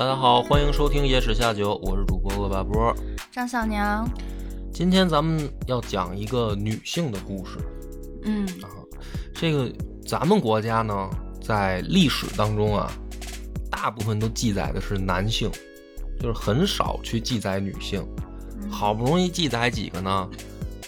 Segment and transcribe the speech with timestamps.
[0.00, 2.96] 大家好，欢迎收听《野史下酒》，我是主播恶霸波。
[3.30, 4.08] 张小娘，
[4.72, 7.58] 今天咱们要讲一个女性的故事
[8.22, 8.72] 嗯啊。
[9.34, 9.70] 这个
[10.06, 11.10] 咱们国家呢，
[11.42, 12.90] 在历史当中啊，
[13.70, 15.50] 大部分都记载的是男性，
[16.18, 18.02] 就是很少去记载女性。
[18.70, 20.30] 好不容易记载几个呢，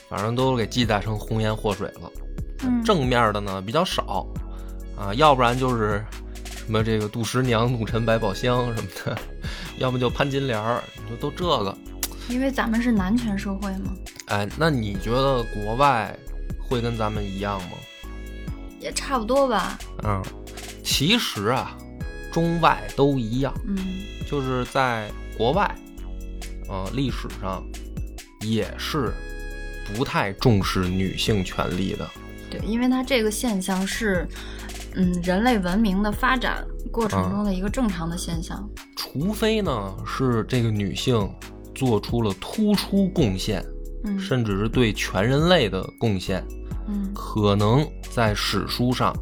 [0.09, 2.11] 反正都给记载成红颜祸水了。
[2.63, 4.27] 嗯正面的呢比较少
[4.97, 6.03] 啊，要不然就是
[6.65, 9.19] 什么这个杜十娘、怒沉百宝箱什么的，
[9.79, 11.77] 要么就潘金莲儿，就都这个。
[12.29, 13.93] 因为咱们是男权社会嘛，
[14.27, 16.17] 哎，那你觉得国外
[16.61, 17.77] 会跟咱们一样吗？
[18.81, 19.77] 也差不多吧。
[20.05, 20.23] 嗯，
[20.85, 21.77] 其实啊，
[22.33, 23.77] 中外都一样，嗯
[24.31, 25.69] 就是在国外，
[26.69, 27.63] 呃，历史上
[28.41, 29.13] 也是
[29.95, 32.09] 不太重视女性权利的。
[32.49, 34.27] 对，因为它这个现象是，
[34.95, 38.69] 嗯，人类文明的发展过程中的一个正常的现象。
[38.97, 41.29] 除非呢是这个女性
[41.75, 43.65] 做出了突出贡献，
[44.05, 46.45] 嗯甚至是对全人类的贡献，
[46.89, 49.15] 嗯可能在史书上，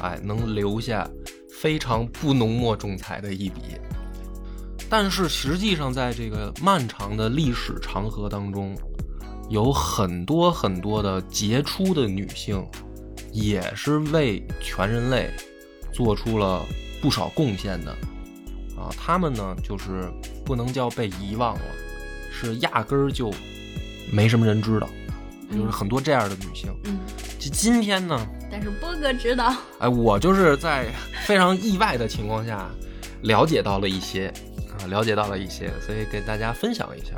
[0.00, 1.08] 哎，能留下
[1.50, 3.60] 非常不浓墨重彩的一笔。
[4.88, 8.76] 但是实际上，在这个漫长的历史长河当中，
[9.48, 12.64] 有很多很多的杰出的女性，
[13.32, 15.30] 也是为全人类
[15.92, 16.64] 做出了
[17.00, 17.90] 不少贡献的。
[18.76, 20.10] 啊，她们呢，就是
[20.44, 21.62] 不能叫被遗忘了，
[22.30, 23.32] 是压根儿就
[24.12, 24.88] 没什么人知道，
[25.50, 26.70] 就是很多这样的女性。
[26.84, 26.98] 嗯，
[27.38, 29.54] 就今天呢，但是波哥知道。
[29.78, 30.90] 哎，我就是在
[31.24, 32.70] 非常意外的情况下
[33.22, 34.32] 了解到了一些
[34.78, 37.12] 啊，了解到了一些，所以给大家分享一下。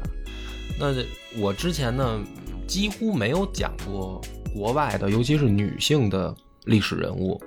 [0.78, 0.94] 那
[1.40, 2.20] 我之前呢，
[2.68, 4.20] 几乎没有讲过
[4.54, 7.40] 国外的，尤其是女性的历史人物，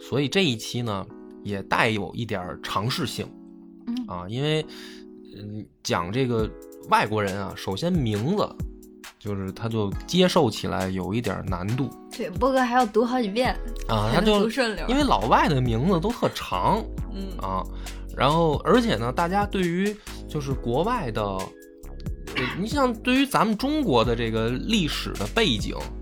[0.00, 1.06] 所以这一期呢，
[1.42, 3.26] 也带有一点儿尝试性
[3.86, 3.94] 嗯。
[4.06, 4.64] 啊，因为
[5.36, 6.50] 嗯，讲这个
[6.88, 8.48] 外国人啊，首先名字
[9.18, 11.90] 就是他就接受起来有一点儿难度。
[12.10, 13.54] 对，波哥还要读好几遍
[13.88, 14.48] 啊，他就。
[14.88, 16.82] 因为老外的名字都特长
[17.14, 17.36] 嗯。
[17.38, 17.62] 啊，
[18.16, 19.94] 然后而且呢，大家对于
[20.28, 25.99] 就是国外的，呃你像对于咱们中国的这个历史的背景，嗯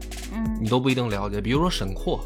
[0.60, 1.40] 你都不一定了解。
[1.40, 2.24] 比如说沈括，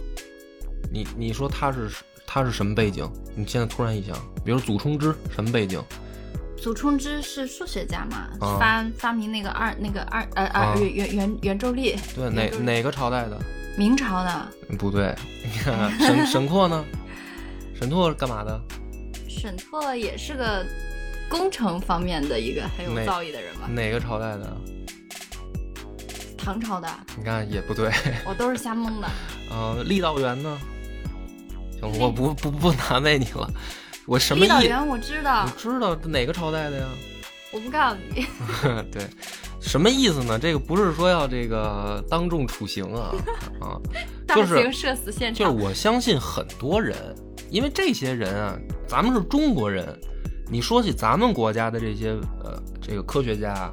[0.92, 1.90] 你你说他是
[2.26, 3.08] 他是什么背景？
[3.34, 5.82] 你现在突然一想，比如祖冲之什么背景？
[6.56, 13.36] 祖冲之是数学家嘛，啊发发明那个二那个二呃啊二圆圆圆圆周率，对，哪哪个朝代的？
[13.76, 14.48] 明朝的
[14.78, 16.84] 不对，你 看沈沈括呢？
[17.74, 18.60] 沈括是干嘛的？
[19.28, 20.64] 沈括也是个
[21.28, 23.66] 工程方面的一个很有造诣的人吧？
[23.66, 24.56] 哪个朝代的？
[26.44, 27.92] 唐朝的，你看也不对。
[28.26, 29.08] 我都是瞎蒙的。
[29.50, 30.58] 呃，郦道元呢？
[31.80, 33.48] 行，我不不不难为你了。
[34.06, 34.48] 我什么意？
[34.48, 36.86] 郦道元我知道我，知道哪个朝代的呀？
[37.52, 38.26] 我不告诉你。
[38.90, 39.06] 对，
[39.60, 40.38] 什么意思呢？
[40.38, 43.14] 这个不是说要这个当众处刑啊
[43.60, 43.78] 啊，
[44.26, 45.50] 大就是射死现就是。
[45.50, 46.96] 我相信很多人，
[47.50, 49.86] 因为这些人啊，咱们是中国人，
[50.50, 52.10] 你说起咱们国家的这些
[52.42, 53.70] 呃这个科学家，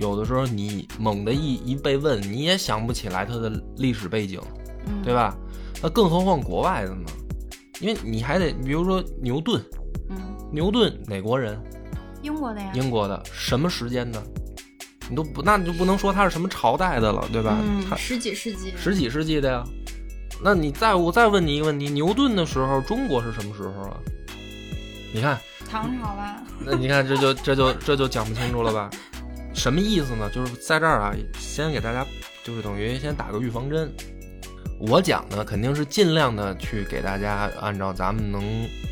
[0.00, 4.40] 有的时候你猛地一一被问，你也想不起来它的历史背景，
[4.86, 5.14] 嗯对？
[5.14, 5.36] 吧？
[5.82, 7.04] 那更何况国外的呢？
[7.80, 9.62] 因为你还得，比如说牛顿，
[10.08, 10.16] 嗯，
[10.50, 11.60] 牛顿哪国人？
[12.22, 12.70] 英国的呀。
[12.74, 14.22] 英国的，什么时间的？
[15.08, 17.56] 你都不，那你就不能说他是什么朝代的了，对吧？
[17.88, 18.72] 他嗯，十几世纪。
[18.76, 19.64] 十几世纪的呀。
[20.42, 23.96] 那你再我再问你一个问题：牛顿的时候，中国是什么时候啊？
[25.12, 25.38] 你看，
[25.68, 26.42] 唐朝吧。
[26.64, 28.90] 那你看这就这就这就讲不清楚了吧？
[29.52, 30.30] 什么意思呢？
[30.30, 32.06] 就是在这儿啊，先给大家
[32.42, 33.92] 就是等于先打个预防针。
[34.78, 38.42] 我讲呢，肯定是尽量的去给大家按照咱们能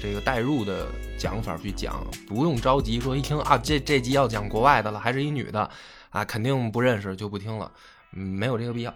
[0.03, 5.71] 这个代入的讲法去讲，不用着急说一听啊，这这集要讲国外的了，还是一女的
[6.11, 7.73] 啊，肯定不认识就不听了，
[8.11, 8.95] 没有这个必要，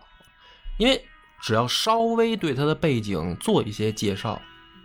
[0.79, 1.03] 因为
[1.41, 4.39] 只要稍微对她的背景做一些介绍，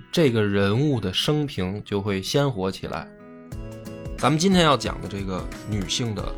[0.09, 3.06] 这个人物的生平就会鲜活起来。
[4.18, 6.33] 咱们今天要讲的这个女性的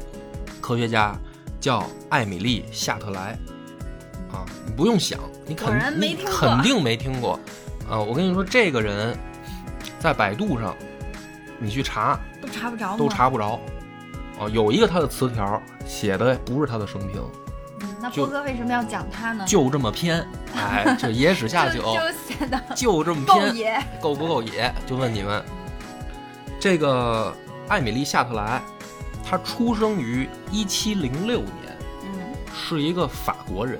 [0.69, 1.17] 科学家
[1.59, 3.35] 叫艾米丽·夏特莱，
[4.31, 7.39] 啊，你不用想，你肯你肯定没听过，
[7.89, 9.17] 啊，我跟你说，这个人
[9.97, 10.75] 在百度上
[11.57, 12.95] 你去查都查不着？
[12.97, 13.59] 都查不着。
[14.37, 17.19] 哦，有一个他的词条写的不是他的生平，
[17.81, 19.43] 嗯那波哥为什么要讲他呢？
[19.47, 20.23] 就这么偏。
[20.53, 23.83] 哎，这野史下酒就就显得就这么够偏，野。
[23.99, 24.71] 够不够野？
[24.85, 25.43] 就问你们，
[26.59, 27.35] 这个
[27.67, 28.61] 艾米丽·夏特莱，
[29.29, 32.09] 她出生于一七零六年，嗯。
[32.51, 33.77] 是一个法国人。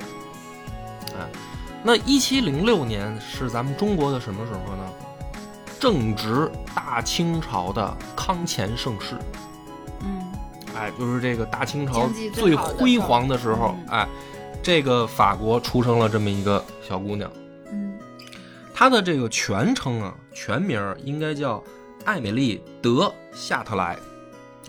[1.17, 1.27] 哎，
[1.83, 4.83] 那一七零六年是咱们中国的什么时候呢？
[5.79, 9.15] 正值大清朝的康乾盛世，
[10.01, 10.21] 嗯。
[10.75, 13.87] 哎，就是这个大清朝最辉煌的时候，嗯。
[13.87, 14.07] 哎，
[14.61, 17.31] 这个法国出生了这么一个小姑娘。
[17.71, 17.97] 嗯。
[18.73, 21.63] 她的这个全称啊，全名儿应该叫
[22.05, 23.97] 艾米丽·德夏特莱，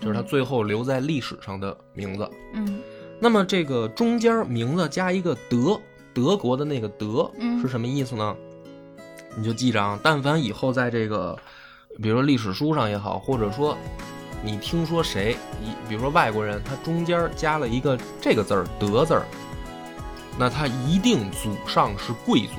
[0.01, 2.29] 就是他最后留在历史上的名字。
[2.53, 2.81] 嗯
[3.19, 5.79] 那么这个中间名字加一个德，
[6.11, 8.35] 德国的那个德嗯是什么意思呢？
[9.37, 11.37] 你就记着啊，但凡以后在这个，
[12.01, 13.77] 比如说历史书上也好，或者说
[14.43, 19.23] 你听说谁，你比如说外国人，他中间加了一个这个字儿“德”字儿，
[20.39, 22.53] 那他一定祖上是贵族。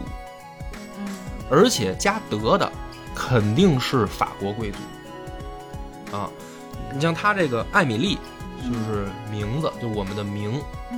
[0.99, 1.09] 嗯
[1.51, 2.71] 而且加德的
[3.15, 6.31] 肯定是法国贵族啊。
[6.95, 8.19] 你像他这个艾米丽，
[8.63, 10.55] 就是名字，就我们的名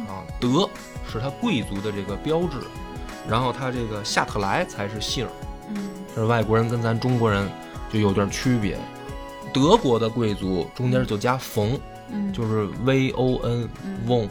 [0.08, 0.68] 啊，德
[1.10, 2.58] 是他贵族的这个标志，
[3.28, 5.30] 然后他这个夏特莱才是姓儿，
[5.70, 5.90] 嗯。
[6.14, 7.48] 这是外国人跟咱中国人
[7.92, 8.78] 就有点区别。
[9.52, 11.78] 德国的贵族中间就加冯，
[12.10, 13.98] 嗯，就是 V O N 嗯。
[14.06, 14.28] von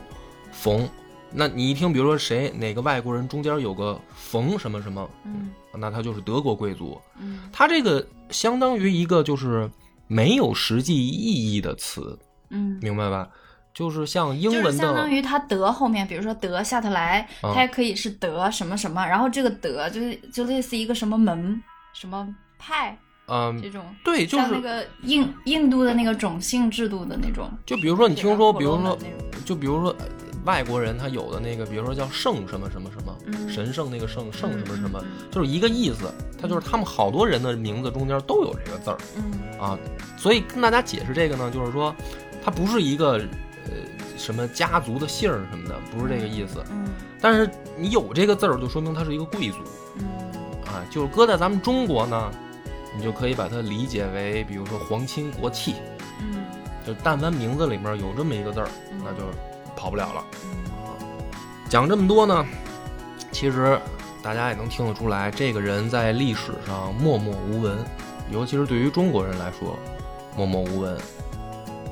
[0.52, 0.90] 冯。
[1.36, 5.50] 那你一听，比如说谁哪个外国人中间有个冯什么什么，嗯。
[5.76, 7.00] 那他就是德国贵族。
[7.20, 7.50] 嗯。
[7.52, 9.70] 他这个相当于一个就是
[10.14, 12.18] 没有实际意义的词，
[12.50, 12.78] 嗯。
[12.82, 13.28] 明白吧？
[13.74, 21.60] 就是像英就是文的，相当于它德后面，比如说德下特莱，啊它也可以是德什么什么，然后这个德就是就类似一个什么门
[21.94, 22.28] 什么
[22.60, 22.96] 派
[23.26, 27.50] 嗯、这种，对，就是像那个印印度的那个种姓制度的那种。
[27.66, 29.00] 就比如说你听说，比如说
[29.46, 30.06] 就比如说呃
[30.46, 33.50] 外国人他有的那个，比如说叫圣什么什么什么，嗯。
[33.50, 36.12] 神圣那个圣圣什么什么，就是一个意思。
[36.42, 38.98] 他就是他们好多人的名字中间都有这个字儿。
[39.16, 39.60] 嗯。
[39.60, 39.80] 啊，
[40.18, 41.96] 所以跟大家解释这个呢，就是说
[42.44, 43.72] 它不是一个呃
[44.18, 46.64] 什么家族的姓儿什么的，不是这个意思。
[46.72, 46.88] 嗯
[47.22, 49.58] 但是你有这个字儿，就说明他是一个贵族。
[49.98, 50.06] 嗯。
[50.66, 50.84] 啊。
[50.92, 52.32] 就是搁在咱们中国呢，
[52.98, 55.76] 你就可以把它理解为，比如说皇亲国戚，
[56.20, 56.44] 嗯。
[56.86, 59.00] 就但凡名字里面有这么一个字儿，嗯。
[59.06, 59.24] 那就
[59.76, 60.26] 跑不了了。
[60.36, 60.50] 嗯
[61.70, 62.46] 讲这么多呢，
[63.32, 63.80] 其实
[64.22, 67.78] 大家也能听得出来，这个人在历史上默默无闻，
[68.32, 69.76] 尤其是对于中国人来说，
[70.38, 70.96] 默默无闻。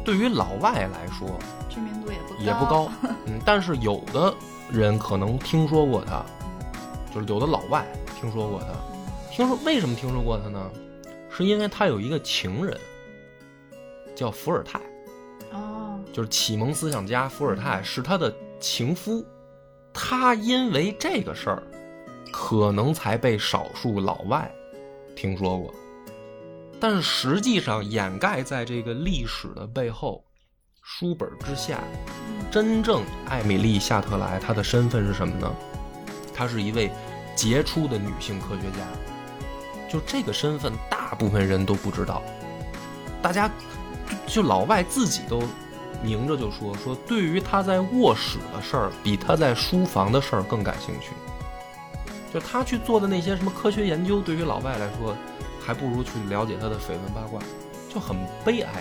[0.06, 1.28] 对于老外来说
[1.68, 2.92] 知名度也不也不高，
[3.26, 4.32] 嗯，但是有的
[4.72, 6.24] 人可能听说过他，
[7.12, 7.84] 就是有的老外
[8.20, 8.68] 听说过他。
[9.32, 10.70] 听说为什么听说过他呢？
[11.30, 12.78] 是因为他有一个情人，
[14.16, 14.80] 叫伏尔泰。
[16.12, 19.26] 哦，就是启蒙思想家伏尔泰是他的情夫，
[19.94, 21.64] 他因为这个事儿，
[22.32, 24.52] 可能才被少数老外
[25.16, 25.74] 听说过，
[26.80, 30.24] 但是实际上掩盖在这个历史的背后，
[30.82, 31.80] 书本之下，
[32.52, 35.52] 真正艾米丽·夏特莱她的身份是什么呢？
[36.34, 36.92] 她是一位
[37.36, 38.88] 杰出的女性科学家，
[39.90, 42.22] 就这个身份，大部分人都不知道，
[43.22, 43.50] 大家
[44.26, 45.44] 就老外自己都
[46.04, 51.12] 明着就说说，对于他在卧室的事儿，比他在书房的事儿更感兴趣。
[52.34, 55.16] 就他去做的那些什么科学研究，对于老外来说，
[55.60, 57.42] 还不如去了解他的绯闻八卦，
[57.94, 58.16] 就很
[58.46, 58.72] 悲哀。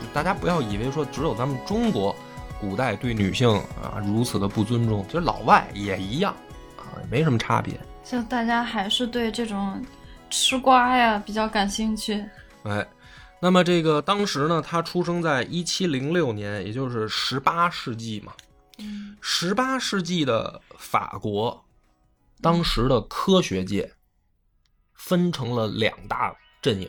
[0.00, 2.14] 就大家不要以为说只有咱们中国
[2.60, 3.48] 古代对女性
[3.80, 6.34] 啊如此的不尊重，其实老外也一样
[6.76, 7.78] 啊，没什么差别。
[8.02, 9.80] 就大家还是对这种
[10.28, 12.22] 吃瓜呀比较感兴趣。
[12.64, 12.84] 哎，
[13.40, 18.32] 那么这个当时呢，他出生在一七零六年，也就是十八世纪嘛。
[18.78, 21.64] 嗯十八世纪的法国，
[22.40, 23.92] 当时的科学界
[24.94, 26.88] 分成了两大阵营，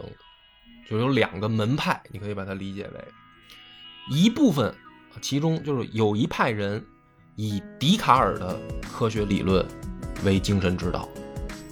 [0.90, 3.06] 就有两个门派，你可以把它理解为
[4.10, 4.74] 一部分，
[5.22, 6.84] 其中就是有一派人
[7.36, 8.60] 以笛卡尔的
[8.92, 9.66] 科学理论
[10.24, 11.08] 为精神指导。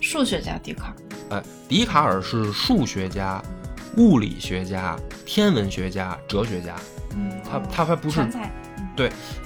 [0.01, 0.95] 数学家笛卡尔。
[1.31, 3.43] 哎，笛卡尔是数学家、
[3.97, 6.75] 物理学家、天文学家、哲学家，
[7.15, 8.51] 嗯，他他还不是全才。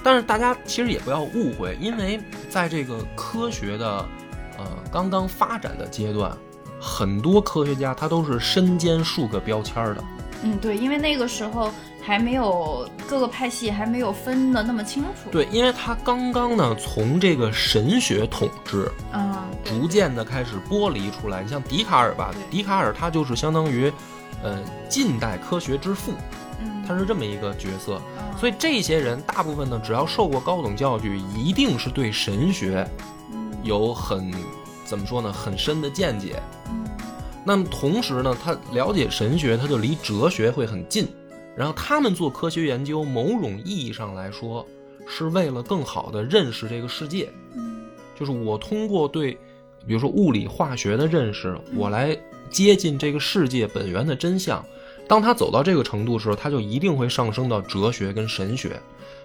[0.02, 4.06] 但是大家其实也不要误会，因为在这个科学的
[4.58, 6.30] 呃刚刚发展的阶段，
[6.78, 10.04] 很多科学家他都是身兼数个标签儿的。
[10.42, 21.42] 嗯，对，因为那个时候还没有各个派系还没有分的那么清楚。，对，因为他刚刚呢从这个神学统治啊，对逐渐的开始剥离出来。
[21.42, 23.90] 你像笛卡尔吧，笛卡尔他就是相当于
[24.42, 26.12] 呃近代科学之父，
[26.60, 28.00] 嗯，他是这么一个角色。
[28.18, 32.88] 嗯所以这些人大部分呢，只要受过高等教育，一定是对神学
[33.32, 34.32] 嗯有很
[34.84, 36.40] 怎么说呢，很深的见解。
[36.68, 36.84] 嗯
[37.44, 41.08] 那么同时呢，他了解神学，他就离哲学会很近。
[41.56, 44.64] 然后他们做科学研究，某种意义上来说，
[45.08, 47.28] 是为了更好的认识这个世界。
[47.56, 49.32] 嗯就是我通过对，
[49.84, 52.16] 比如说物理、化学的认识，我来
[52.50, 54.64] 接近这个世界本源的真相。
[55.06, 58.80] 当他走到这个程度的时候，他就一定会上升到哲学跟神学。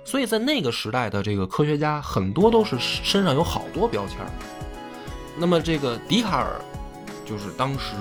[0.05, 4.17] 所以在那个时代的这个科学家，很多都是身上有好多标签。
[5.37, 6.61] 那么这个笛卡尔，
[7.25, 7.95] 就是当时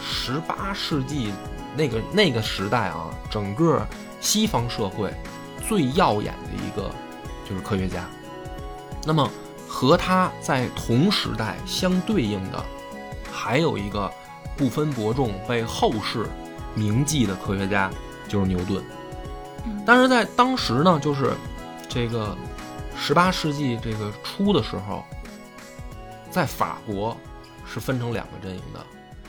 [0.00, 1.32] 十八世纪
[1.76, 3.86] 那个那个时代啊，整个
[4.20, 5.12] 西方社会
[5.66, 6.90] 最耀眼的一个
[7.48, 8.04] 就是科学家。
[9.06, 9.28] 那么
[9.68, 12.64] 和他在同时代相对应的，
[13.32, 14.12] 还有一个
[14.56, 16.26] 不分伯仲被后世
[16.74, 17.90] 铭记的科学家，
[18.28, 18.82] 就是牛顿。
[19.66, 21.32] 嗯但是在当时呢，就是
[21.88, 22.36] 这个
[22.96, 25.04] 十八世纪这个初的时候，
[26.30, 27.16] 在法国
[27.66, 28.84] 是分成两个阵营的，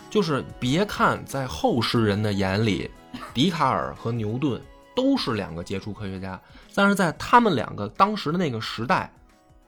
[0.09, 2.89] 就是别看在后世人的眼里，
[3.33, 4.61] 笛卡尔和牛顿
[4.95, 6.39] 都是两个杰出科学家，
[6.73, 9.11] 但是在他们两个当时的那个时代，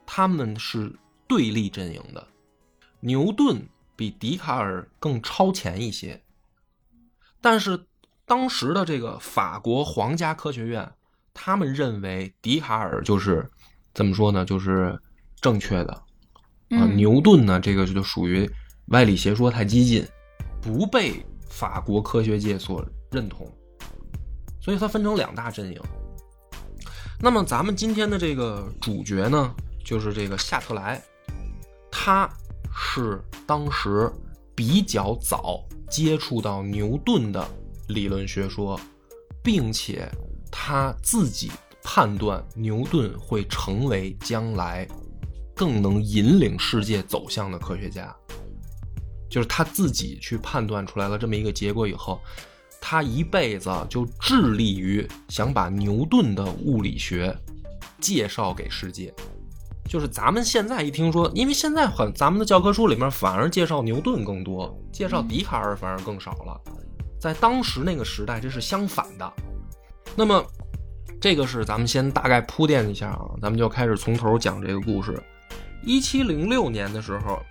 [0.06, 0.94] 他们是
[1.28, 2.26] 对立阵营的。
[3.00, 3.62] 牛顿
[3.98, 6.22] 比笛卡尔更超前一些，
[7.42, 7.86] 但是
[8.25, 10.89] 当时的这个法国皇家科学院，
[11.34, 13.50] 他们认为笛卡尔就是
[13.94, 14.98] 怎么说呢，就是
[15.42, 15.92] 正确的。
[15.94, 16.04] 啊，
[16.70, 18.50] 嗯牛顿呢，这个就属于
[18.88, 20.06] 歪理邪说太激进，
[20.62, 23.51] 不被法国科学界所认同，
[24.62, 25.82] 所以它分成两大阵营。
[27.20, 31.01] 那么咱们今天的这个主角呢，就是这个夏特莱，
[31.89, 32.30] 他
[32.80, 34.12] 是当时
[34.54, 37.44] 比较早接触到牛顿的
[37.88, 38.80] 理论学说，
[39.44, 40.08] 并且
[40.52, 44.88] 他自己判断牛顿会成为将来
[45.56, 48.16] 更能引领世界走向的科学家，
[49.28, 52.22] 就是他自己去判断出来了这么一个结果以后，
[52.80, 57.36] 他一辈子就致力于想把牛顿的物理学
[58.00, 59.12] 介绍给世界。
[59.88, 66.60] 就是咱们现在一听说，因为现在很咱们的教科书里面反而介绍牛顿更多，介绍笛卡尔反而更少了。
[67.20, 69.34] 在当时那个时代，这是相反的。
[70.15, 70.46] 那么，
[71.20, 75.22] 这个是咱们先大概铺垫一下啊，咱们就开始从头讲这个故事。
[75.84, 77.41] 一七零六年的时候，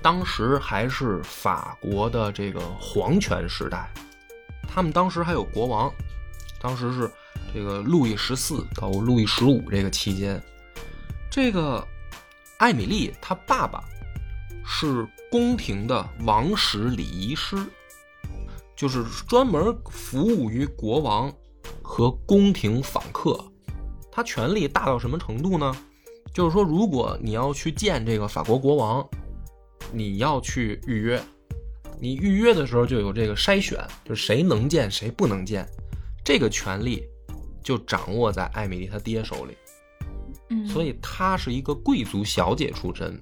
[0.00, 3.88] 当时还是法国的这个皇权时代，
[4.66, 5.92] 他们当时还有国王，
[6.60, 7.10] 当时是
[7.52, 10.42] 这个路易十四到路易十五这个期间，
[11.32, 11.82] 这个
[12.58, 13.82] 艾米丽她爸爸
[14.66, 17.56] 是宫廷的王室礼仪师，
[18.76, 21.32] 就是专门服务于国王
[21.80, 23.42] 和宫廷访客。
[24.10, 25.74] 他权力大到什么程度呢？
[26.34, 29.08] 就是说，如果你要去见这个法国国王，
[29.90, 31.18] 你要去预约，
[31.98, 35.66] 你预约的时候就有这个筛选，就是谁能见谁不能见，
[36.22, 37.02] 这个权利
[37.64, 39.56] 就掌握在艾米丽她爹手里。
[40.66, 43.20] 所以她是一个贵族小姐出身，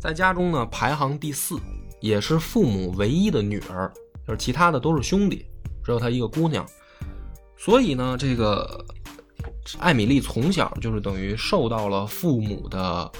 [0.00, 1.56] 在家中呢排行第四，
[2.00, 3.92] 也是父母唯一的女儿，
[4.26, 5.46] 就是其他的都是兄弟，
[5.84, 6.66] 只有她一个姑娘。
[7.56, 8.84] 所以呢，这个
[9.78, 13.10] 艾米丽从小就是等于受到了父母的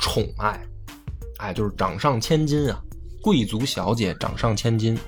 [0.00, 0.60] 宠爱，
[1.38, 2.82] 哎，就是掌上千金啊，
[3.20, 4.98] 贵族小姐掌上千金。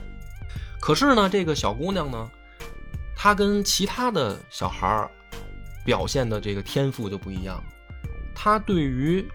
[0.80, 2.30] 可是呢，这个小姑娘呢，
[3.16, 5.10] 她跟其他的小孩儿
[5.84, 7.62] 表现的这个天赋就不一样，
[8.35, 9.26] 她对于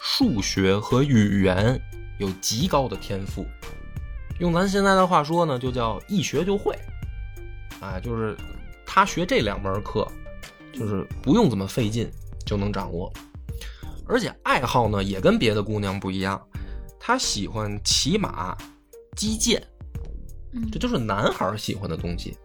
[0.00, 1.80] 数学和语言
[2.18, 3.46] 有极高的天赋。
[4.40, 6.78] 用咱现在的话说呢，就叫一学就会，
[7.80, 8.36] 啊，就是
[8.86, 10.06] 他学这两门课，
[10.72, 12.08] 就是不用怎么费劲
[12.46, 13.12] 就能掌握，
[14.06, 16.40] 而且爱好呢也跟别的姑娘不一样，
[17.00, 18.56] 她喜欢骑马、
[19.16, 19.60] 击剑，
[20.52, 20.70] 嗯。
[20.70, 22.36] 这就是男孩喜欢的东西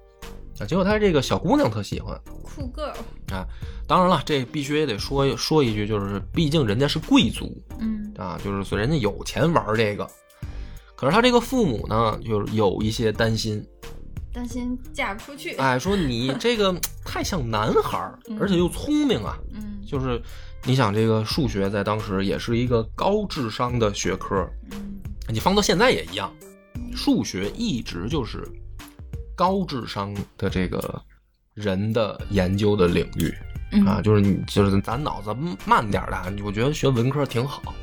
[0.60, 0.66] 啊。
[0.66, 2.94] 结果他这个小姑娘特喜欢酷 girl，
[3.34, 3.48] 啊。
[3.88, 10.10] 当然了，这必须也得说说一句，就是毕竟人家是贵族嗯啊，就是所以人家有钱玩这个。
[10.96, 13.66] 可是他这个父母呢，就是有一些担心，
[14.32, 20.22] 担心嫁不出去，哎，说你 这个太像男孩儿，嗯而且又聪明啊，嗯就是
[20.64, 26.34] 你想这个数学在当时也是一个高智商的学科，嗯你放到现在也一样，
[26.96, 28.48] 数学一直就是
[29.36, 31.02] 高智商的这个
[31.54, 33.34] 人的研究的领域
[33.72, 35.36] 嗯啊，就是你就是咱脑子
[35.66, 37.74] 慢点的，我觉得学文科挺好，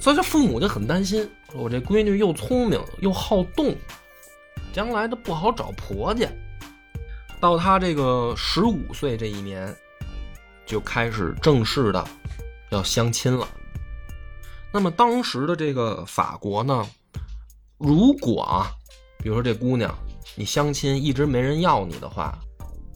[0.00, 3.72] 所以这父母就很担心，说我这闺女又聪明又好动，
[4.72, 6.28] 将来她不好找婆家。
[7.38, 9.72] 到她这个十五岁这一年，
[10.66, 12.04] 就开始正式的
[12.70, 13.46] 要相亲了。
[14.72, 16.84] 那么当时的这个法国呢，
[17.78, 18.72] 如果啊，
[19.18, 19.96] 比如说这姑娘
[20.34, 22.38] 你相亲一直没人要你的话，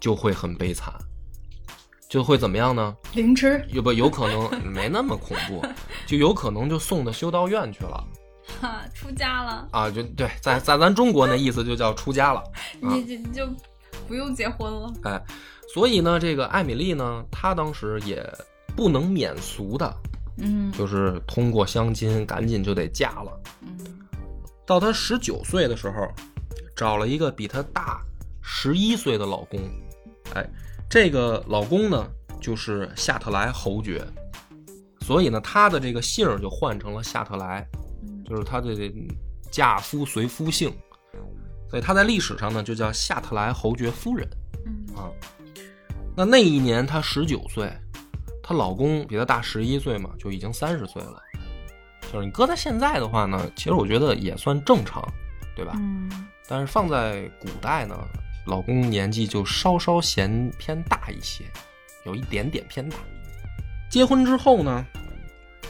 [0.01, 0.93] 就会很悲惨，
[2.09, 2.97] 就会怎么样呢？
[3.15, 5.65] 凌迟有不有可能没那么恐怖，
[6.07, 8.05] 就有可能就送到修道院去了
[8.61, 9.91] 哈，出家了，啊！
[9.91, 12.41] 就对，在在咱中国那意思就叫出家了。
[12.81, 13.47] 啊你你就
[14.07, 14.93] 不用结婚了。
[15.03, 15.21] 哎，
[15.75, 18.25] 所以呢，这个艾米丽呢，她当时也
[18.77, 19.95] 不能免俗的，
[20.39, 23.41] 嗯就是通过相亲，赶紧就得嫁了。
[23.63, 23.77] 嗯
[24.65, 26.09] 到她十九岁的时候，
[26.77, 28.01] 找了一个比她大
[28.43, 29.59] 十一岁的老公。
[30.35, 30.47] 哎，
[30.89, 32.07] 这个老公呢，
[32.41, 34.07] 就是夏特莱侯爵，
[35.01, 37.67] 所以呢，她的这个姓儿就换成了夏特莱，
[38.03, 38.75] 嗯就是她的
[39.51, 40.71] 嫁夫随夫姓，
[41.71, 44.29] 所以她在历史上呢就叫夏特莱侯爵夫人。
[44.67, 45.11] 嗯啊。
[46.17, 47.73] 那那一年她十九岁，
[48.43, 51.23] 她老公比她大十一岁嘛，就已经三十岁了。
[52.13, 55.03] 就是你搁在现在的话呢，其实我觉得也算正常，
[55.57, 55.73] 对吧？
[55.77, 57.99] 嗯但是放在古代呢，
[58.47, 61.43] 老公年纪就稍稍嫌偏大一些，
[62.05, 62.97] 有一点点偏大。
[63.91, 64.87] 结婚之后呢，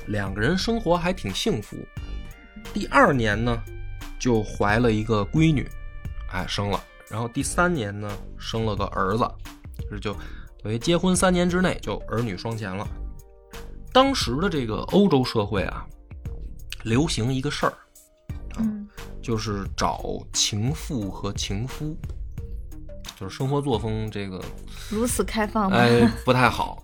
[0.06, 1.78] 两个人生活还挺幸福。
[2.74, 3.62] 第二年呢，
[4.18, 5.66] 就怀了一个闺女，
[6.30, 6.78] 哎，生了。
[7.08, 9.26] 然后第三年呢，生了个儿子，
[9.88, 10.14] 这就
[10.62, 12.86] 等于结婚三年之内就儿女双全了。
[13.94, 15.86] 当时的这个欧洲社会啊，
[16.82, 17.85] 流行一个事儿，嗯
[19.26, 21.96] 就是找情妇和情夫，
[23.18, 24.40] 就是生活作风这个
[24.88, 25.76] 如此开放吗？
[25.76, 26.80] 哎不太好。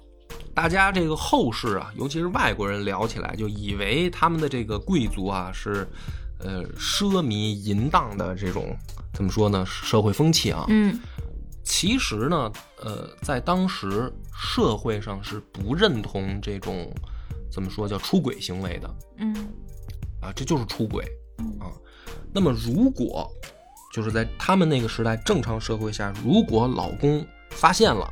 [0.52, 5.86] 大家这个后世啊，尤其是外国人聊起来，就以为他们的这个贵族啊是，
[6.40, 8.76] 呃，奢靡淫荡的这种
[9.14, 9.64] 怎么说呢？
[9.64, 10.64] 社会风气啊。
[10.68, 10.98] 嗯
[11.62, 16.92] 其实呢，呃，在当时社会上是不认同这种
[17.52, 19.32] 怎么说叫出轨行为的嗯
[20.20, 21.04] 啊，这就是出轨。
[21.38, 21.70] 嗯啊
[22.32, 23.30] 那么如果
[23.92, 28.10] 就是在他们那个时代正常社会下，如果老公发现了，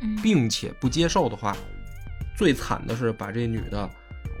[0.00, 1.56] 嗯，并且不接受的话，
[2.36, 3.88] 最惨的是把这女的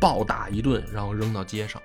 [0.00, 1.80] 暴打一顿，然后扔到街上。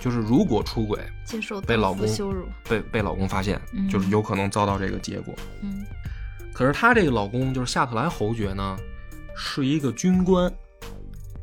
[0.00, 2.46] 就是如果出轨接受被老公羞辱。
[2.68, 5.34] 被被老公发现，嗯就是有可能遭到这个结果。
[5.60, 5.84] 嗯
[6.52, 8.76] 可是她这个老公就是夏特莱侯爵呢，
[9.36, 10.52] 是一个军官，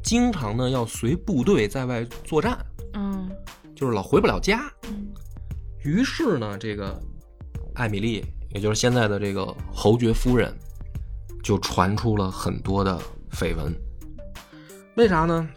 [0.04, 2.58] 经常呢要随部队在外作战，
[2.94, 3.30] 嗯
[3.76, 4.72] 就是老回不了家。
[4.88, 4.95] 嗯
[5.86, 7.00] 于是呢，这个
[7.76, 10.52] 艾米丽，也就是现在的这个侯爵夫人，
[11.44, 13.00] 就传出了很多的
[13.32, 13.72] 绯闻。
[14.96, 15.48] 为啥呢？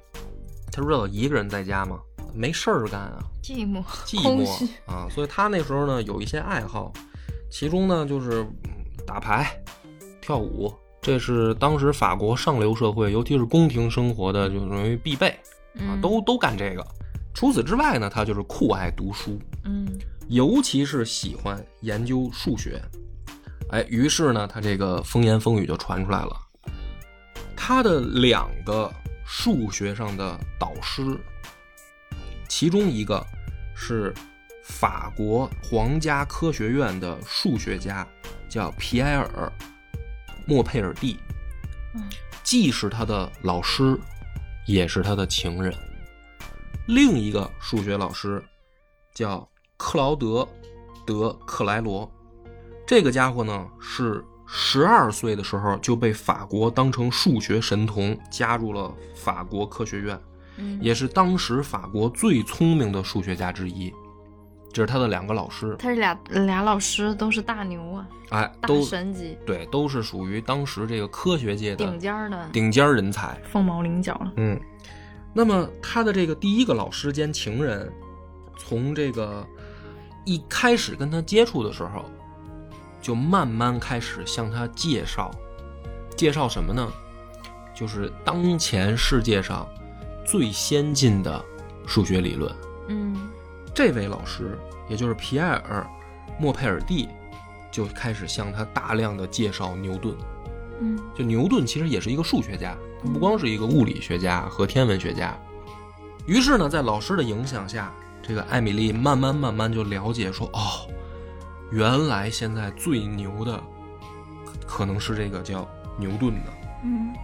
[0.70, 1.98] 她知道一个人在家嘛，
[2.34, 6.92] 没事儿干啊，寂寞寂寞啊，所以她那时候呢有一些爱好，
[7.50, 9.50] 其中呢就是嗯打牌、
[10.20, 15.30] 跳舞，这是当时法国上流社会，尤其是宫廷生活的，就容于必备
[15.76, 16.86] 啊，嗯都都干这个。
[17.32, 19.88] 除此之外呢，她就是酷爱读书，嗯
[20.28, 22.80] 尤其是喜欢研究数学。
[23.70, 26.36] 哎，于是呢，他这个风言风语就传出来了。
[27.56, 28.92] 他的两个
[29.26, 31.02] 数学上的导师，
[32.48, 33.24] 其中一个
[33.74, 34.14] 是
[34.64, 38.06] 法国皇家科学院的数学家，
[38.48, 39.52] 叫皮埃尔·
[40.46, 41.18] 莫佩尔蒂，
[41.94, 42.02] 嗯
[42.42, 43.98] 既是他的老师，
[44.66, 45.74] 也是他的情人。
[46.86, 48.42] 另一个数学老师
[49.12, 49.46] 叫
[49.78, 50.26] 克劳德·
[51.06, 52.10] 德克莱罗，
[52.84, 60.20] 这个家伙呢是十二岁的时候就被法国当成数学神童，加入了法国科学院，
[60.56, 63.94] 嗯，也是当时法国最聪明的数学家之一。
[64.72, 73.40] 这是他的两个老师，他这俩俩老师都是大牛啊，哎，都神级，对，都是属于当时这个科学界的顶尖儿的，顶尖人才。
[73.44, 74.32] 凤毛麟角了。
[74.36, 74.60] 嗯，
[75.32, 77.90] 那么他的这个第一个老师兼情人，
[78.58, 79.44] 从这个
[80.28, 82.04] 一开始跟他接触的时候，
[83.00, 85.30] 就慢慢开始向他介绍，
[86.18, 86.86] 介绍什么呢？
[87.74, 89.66] 就是当前世界上
[90.26, 91.42] 最先进的
[91.86, 92.54] 数学理论。
[92.88, 93.30] 嗯
[93.74, 95.88] 这位老师，也就是皮埃尔·
[96.38, 97.08] 莫佩尔蒂，
[97.70, 100.14] 就开始向他大量的介绍牛顿。
[100.82, 105.34] 嗯就牛顿其实也是一个数学家，他不光是一个物理学家和天文学家。
[106.26, 107.90] 于是呢，在老师的影响下，
[108.28, 110.86] 这个艾米丽慢慢慢慢就了解说，哦，
[111.72, 113.58] 原来现在最牛的
[114.66, 115.66] 可能是这个叫
[115.98, 116.52] 牛顿的。
[116.84, 117.14] 嗯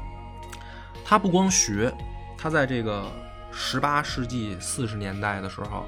[1.04, 1.92] 他不光学，
[2.38, 3.04] 他在这个
[3.52, 5.84] 十八世纪四十年代的时候，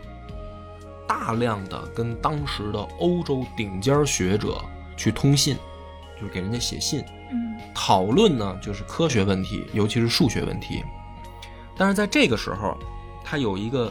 [1.09, 4.63] 大量的跟当时的欧洲顶尖学者
[4.99, 5.57] 去通信，
[6.21, 7.03] 就是给人家写信，
[7.33, 10.85] 嗯讨论呢就是科学问题，尤其是数学问题。
[11.75, 12.77] 但是在这个时候，
[13.25, 13.91] 他有一个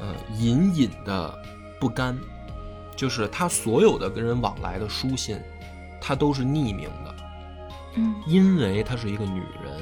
[0.00, 1.34] 呃隐隐的
[1.80, 2.18] 不甘，
[2.94, 5.38] 就是他所有的跟人往来的书信，
[6.00, 7.14] 他都是匿名的。
[7.98, 9.72] 嗯，因为她是一个女人，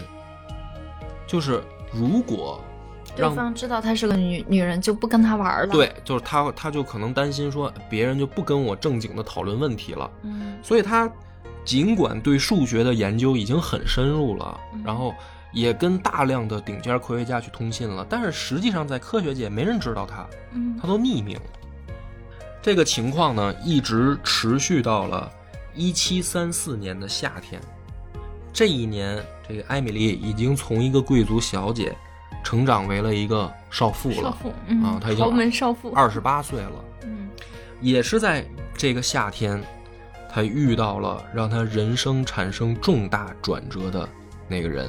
[1.26, 1.60] 就是
[1.92, 2.60] 如果
[3.16, 10.56] 对方知道她是个女女人，就不跟她玩了。，对，就是她，她就可能担心说别人就不跟我正经的讨论问题了，嗯。
[10.62, 11.10] 所以她
[11.64, 14.82] 尽管对数学的研究已经很深入了，嗯。
[14.84, 15.12] 然后
[15.54, 21.40] 也跟大量的顶尖科学家去通信了，但是实际上在科学界没人知道他，嗯她都匿名。
[22.60, 25.30] 这个情况呢，一直持续到了
[25.74, 27.60] 一七三四年的夏天。
[28.52, 31.94] 这一年，这个艾米丽已经从一个贵族小姐，
[32.42, 35.92] 成长为了一个少妇了，少妇，嗯啊她已经豪门少妇。
[35.92, 36.84] 二十八岁了。
[37.04, 37.28] 嗯
[37.80, 39.62] 也是在这个夏天，
[40.32, 44.08] 她遇到了让她人生产生重大转折的
[44.48, 44.88] 那个人，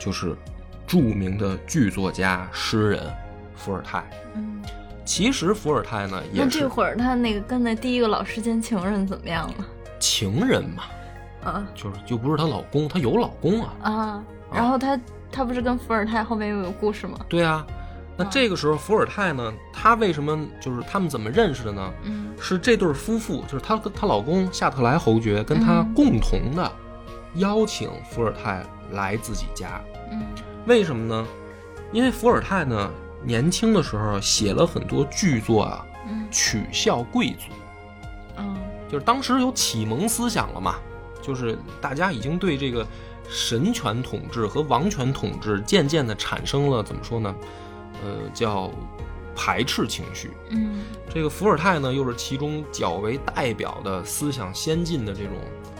[0.00, 0.34] 就是
[0.84, 3.02] 著名的剧作家、诗人
[3.54, 4.02] 伏尔泰。
[4.34, 4.60] 嗯，
[5.04, 9.66] 其实伏尔泰呢也那这会儿他那个跟那第一个老师兼情人怎么样了？
[10.00, 10.82] 情人嘛，
[11.44, 13.74] 啊就是就不是她老公，她有老公啊。
[13.82, 14.98] 啊，然后她
[15.30, 17.18] 她不是跟伏尔泰后面又有故事吗？
[17.28, 17.66] 对啊，
[18.16, 21.92] 那这个时候伏尔泰呢，他为什么就是他们怎么认识的呢？
[22.04, 26.72] 嗯是这对夫妇，就是她跟她老公夏特莱侯爵跟她嗯共同的
[27.34, 29.80] 邀请伏尔泰来自己家。
[30.12, 30.26] 嗯
[30.66, 31.26] 为什么呢？
[31.92, 32.90] 因为伏尔泰呢
[33.24, 37.52] 年轻的时候写了很多剧作啊，嗯取笑贵族，
[38.36, 38.56] 嗯
[38.88, 40.76] 就是当时有启蒙思想了嘛，
[41.22, 42.86] 就是大家已经对这个
[43.28, 47.34] 神权统治和王权统治渐渐的产生了怎么说呢？
[48.04, 48.70] 呃，叫
[49.34, 50.30] 排斥情绪。
[50.50, 55.32] 嗯这个伏尔泰呢，又是其中较为代表的思想先进的这种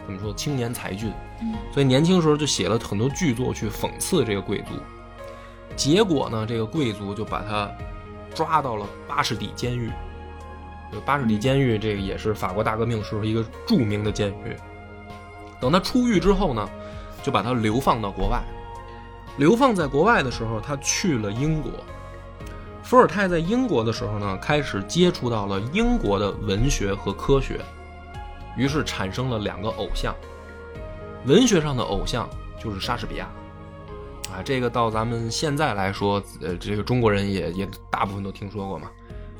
[0.06, 1.29] 怎么说青年才俊，嗯
[1.72, 4.72] 所以年轻时候就写了很多剧作去讽刺这个贵族。
[5.76, 7.70] 结果呢，这个贵族就把他
[8.34, 9.90] 抓到了巴士底监狱。
[10.90, 14.56] 这个巴士底监狱，这个也是法国大革命时候一个著名的监狱。
[15.60, 16.68] 等他出狱之后呢，
[17.22, 18.42] 就把他流放到国外。
[19.36, 21.70] 流放在国外的时候，他去了英国。
[22.82, 27.60] 伏尔泰在英国的时候呢，开始接触到了英国的文学和科学，
[28.56, 30.14] 于是产生了两个偶像。
[31.26, 32.28] 文学上的偶像
[32.62, 33.28] 就是莎士比亚，
[34.32, 38.90] 啊，这个到咱们现在来说，呃，这个中国人也也大部分都听说过嘛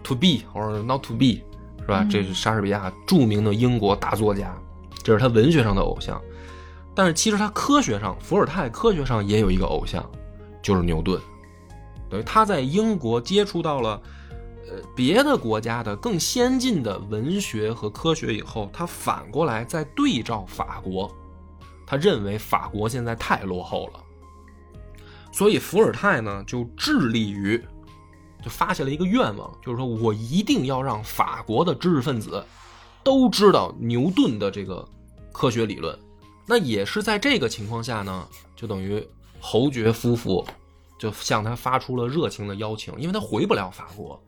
[0.02, 1.42] ，To be or Not to be，
[1.80, 2.02] 是吧？
[2.02, 4.54] 嗯这是莎士比亚著名的英国大作家，
[5.02, 6.20] 这是他文学上的偶像。
[6.94, 10.04] 但是其实他科学上，伏尔泰科学上也有一个偶像，
[10.60, 11.18] 就是牛顿。
[12.10, 14.02] 等于他在英国接触到了，
[14.68, 21.10] 呃，别的国家的更先进的文学和科学以后，他反过来再对照法国，
[21.90, 24.00] 他认为法国现在太落后了，
[25.32, 27.60] 所以伏尔泰呢就致力于，
[28.40, 32.46] 就发下了一个愿望，就是说我一定要让法国的知识分子
[33.02, 34.88] 都知道牛顿的这个
[35.32, 35.98] 科学理论。
[36.46, 38.24] 那也是在这个情况下呢，
[38.54, 39.04] 就等于
[39.40, 40.46] 侯爵夫妇
[40.96, 44.22] 就向他发出了热情的邀请，因为他回不了法国，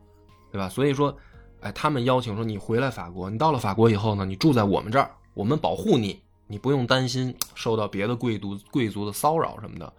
[0.51, 0.69] 对吧？
[0.69, 1.17] 所以说，
[1.61, 6.21] 哎，他们邀请说你回来法国，你到了法国以后呢，你住在我们这儿，我们保护你，
[6.53, 9.91] 你不用担心受到别的贵族贵族的骚扰什么的。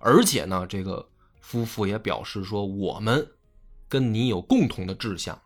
[0.00, 1.06] 而且呢，这个
[1.40, 3.24] 夫妇也表示说，我们
[3.88, 5.38] 跟你有共同的志向。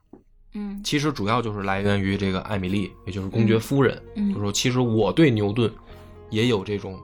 [0.55, 5.71] 嗯其实主要就是来源于这个艾米丽，也就是公爵夫人，嗯就说其实我对牛顿
[6.31, 6.99] 也有这种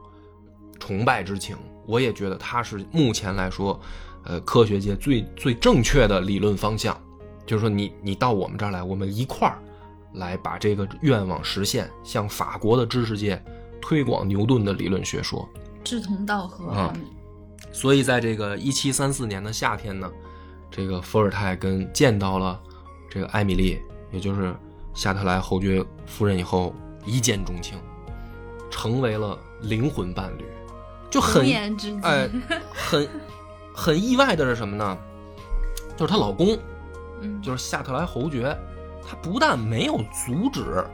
[0.78, 3.78] 崇拜之情，我也觉得他是目前来说，
[4.24, 6.98] 呃，科学界最最正确的理论方向。
[7.44, 9.60] 就是说你你到我们这儿来，我们一块儿
[10.14, 13.42] 来把这个愿望实现，向法国的知识界
[13.80, 15.48] 推广牛顿的理论学说。
[15.82, 16.92] 志同道合啊
[17.72, 20.10] 所以在这个一七三四年的夏天呢，
[20.70, 22.60] 这个伏尔泰跟见到了
[23.08, 24.54] 这个艾米丽，也就是
[24.92, 26.74] 夏特莱侯爵夫人以后，
[27.06, 27.78] 一见钟情，
[28.70, 30.44] 成为了灵魂伴侣，
[31.10, 31.46] 就很。
[32.02, 32.28] 哎，
[32.74, 33.08] 很
[33.72, 34.98] 很意外的是什么呢？
[35.96, 36.58] 就是她老公，
[37.20, 38.56] 嗯就是夏特莱侯爵，
[39.10, 40.84] 他不但没有阻止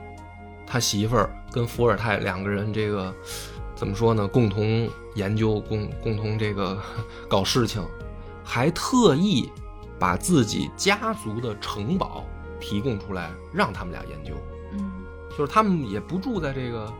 [0.66, 3.14] 他媳妇儿跟伏尔泰两个人这个
[3.74, 6.80] 怎么说呢，共同研究、共共同这个
[7.28, 7.84] 搞事情，
[8.42, 9.50] 还特意
[9.98, 12.24] 把自己家族的城堡
[12.58, 14.32] 提供出来，让他们俩研究。
[14.72, 14.90] 嗯
[15.36, 16.90] 就是他们也不住在这个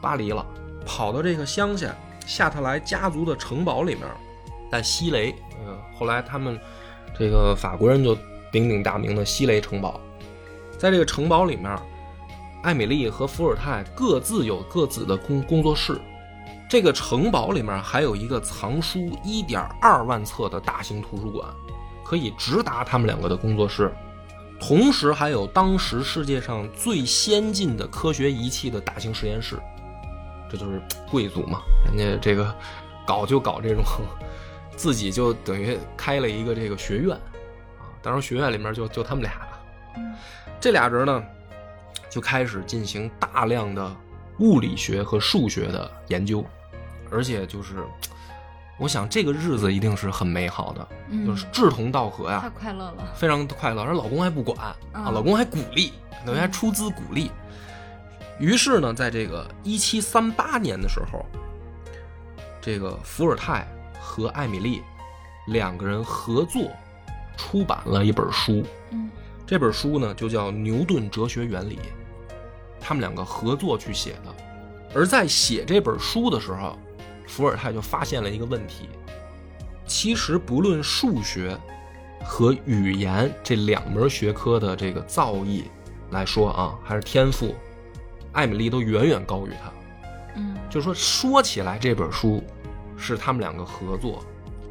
[0.00, 0.46] 巴黎了，
[0.86, 1.92] 跑到这个乡下
[2.24, 4.04] 夏特莱家族的城堡里面，
[4.70, 5.34] 在西雷，
[5.66, 6.56] 呃，后来他们
[7.18, 8.14] 这个法国人就
[8.52, 10.00] 鼎鼎大名的西雷城堡。
[10.84, 11.74] 在这个城堡里面，
[12.62, 15.98] 艾米丽和伏尔泰各自有各自的工工作室。
[16.68, 21.48] 这个城堡里面还有一个藏书一点二万册的大型图书馆，
[22.04, 23.90] 可以直达他们两个的工作室。
[24.60, 29.58] 同时还有当时世界上最先进的科学仪器的大型实验室。
[30.50, 32.54] 这就是贵族嘛，人家这个
[33.06, 33.82] 搞就搞这种，
[34.76, 37.16] 自己就等于开了一个这个学院
[37.78, 37.88] 啊。
[38.02, 39.32] 当然学院里面就就他们俩，
[40.60, 41.22] 这俩人呢
[42.08, 43.94] 就开始进行大量的
[44.38, 46.44] 物理学和数学的研究，
[47.10, 47.84] 而且就是
[48.78, 51.26] 我想这个日子一定是很美好的，嗯。
[51.26, 53.12] 就是志同道合呀，太快乐了。
[53.14, 55.92] 非常快乐，而老公还不管啊，嗯老公还鼓励，
[56.26, 57.30] 等于还出资鼓励。
[58.40, 61.24] 于是呢，在这个一七三八年的时候，
[62.60, 63.64] 这个伏尔泰
[64.00, 64.82] 和艾米丽
[65.46, 66.68] 两个人合作
[67.36, 69.08] 出版了一本书，嗯
[69.46, 71.76] 这本书呢就叫《牛顿哲学原理》，
[72.80, 74.34] 他们两个合作去写的。
[74.94, 76.78] 而在写这本书的时候，
[77.26, 78.88] 伏尔泰就发现了一个问题：
[79.86, 81.58] 其实不论数学
[82.24, 85.64] 和语言这两门学科的这个造诣
[86.10, 87.54] 来说啊，还是天赋，
[88.32, 89.72] 艾米丽都远远高于他。
[90.36, 92.42] 嗯就是说，说起来这本书
[92.96, 94.24] 是他们两个合作，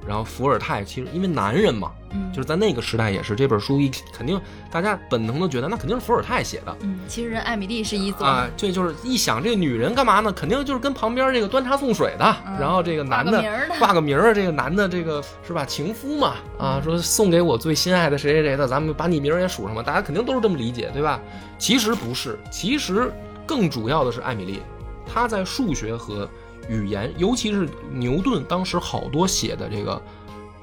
[0.08, 4.39] 然后伏尔泰其实因为男人嘛，嗯，就是在那个时代也是这本书一肯定
[4.70, 10.32] 大家本能的觉得那肯定是伏尔泰写的嗯，其实艾米丽是一作啊，这就是一想这女人干嘛呢？
[10.32, 13.44] 肯定就是跟旁边这个端茶送水的，嗯然后这个男的
[13.80, 21.20] 挂个名儿，这个男的这个是吧情夫嘛啊，嗯说送给我最心爱的谁谁谁的，咱们把你名儿也署上吧，大家肯定都是这么理解，对吧？
[21.58, 23.12] 其实不是，其实
[23.46, 24.62] 更主要的是艾米丽，
[25.06, 26.30] 她在数学和
[26.69, 30.02] 语言，尤其是牛顿当时好多写的这个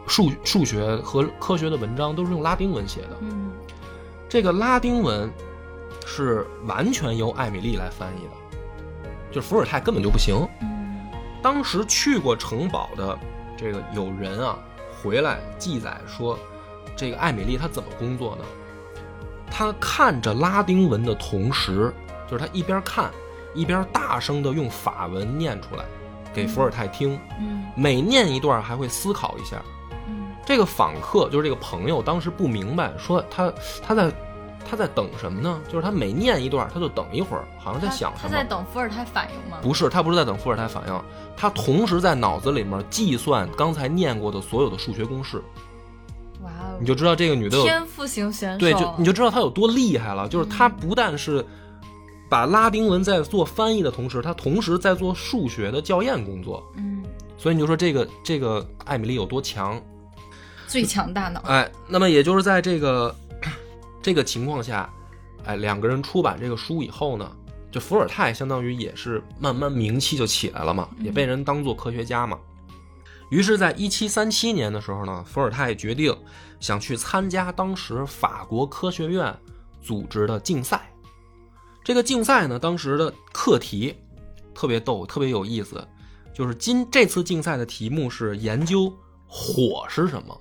[0.06, 3.16] 数数学和科学的文章都是用拉丁文写的。
[3.20, 3.50] 嗯
[4.28, 5.28] 这个拉丁文
[6.06, 8.30] 是完全由艾米丽来翻译的，
[9.32, 10.36] 就是伏尔泰根本就不行。
[10.62, 11.08] 嗯
[11.42, 13.18] 当时去过城堡的
[13.56, 14.58] 这个有人啊，
[15.02, 16.38] 回来记载说，
[16.94, 18.44] 这个艾米丽她怎么工作呢？
[19.50, 21.92] 她看着拉丁文的同时，
[22.30, 23.10] 就是她一边看
[23.54, 25.84] 一边大声的用法文念出来
[26.32, 29.62] 给伏尔泰听，嗯每念一段还会思考一下。
[30.08, 34.12] 嗯这个访客就是这个朋友，当时不明白，说他他在
[34.68, 35.60] 他在等什么呢？
[35.68, 38.28] 就是他每念一段，他就等一会儿，好像在想什么。
[38.28, 39.58] 他在等伏尔泰反应吗？
[39.62, 41.02] 不是，他不是在等伏尔泰反应，
[41.36, 45.42] 他同时在脑子里面计算刚才念过的所有的数学公式，
[46.42, 50.28] 哇哦，你就知道这个女的有天赋型选手，对，就你就知道她有多厉害了。
[50.28, 51.44] 就是她不但是
[52.31, 57.03] 把拉丁文在做翻译的同时，他同时在做数学的校验工作，嗯
[57.37, 59.83] 所以你就说这个这个艾米丽有多强。
[60.69, 63.12] 最强大脑，哎，那么也就是在这个
[64.01, 64.88] 这个情况下，
[65.45, 67.29] 哎，两个人出版这个书以后呢，
[67.73, 72.38] 就伏尔泰相当于也是慢慢名气就起来了嘛，也被人当做科学家嘛。
[73.31, 76.16] 于是，在一七三七年的时候呢，伏尔泰决定
[76.61, 79.35] 想去参加当时法国科学院
[79.81, 80.89] 组织的竞赛。
[81.83, 83.95] 这个竞赛呢，当时的课题
[84.55, 85.87] 特别逗，特别有意思，
[86.35, 88.93] 就是今这次竞赛的题目是研究
[89.27, 90.38] 火是什么。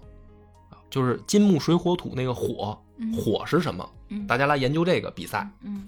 [0.89, 3.87] 就是金木水火土那个火，嗯火是什么？
[4.07, 5.47] 嗯大家来研究这个比赛。
[5.61, 5.87] 嗯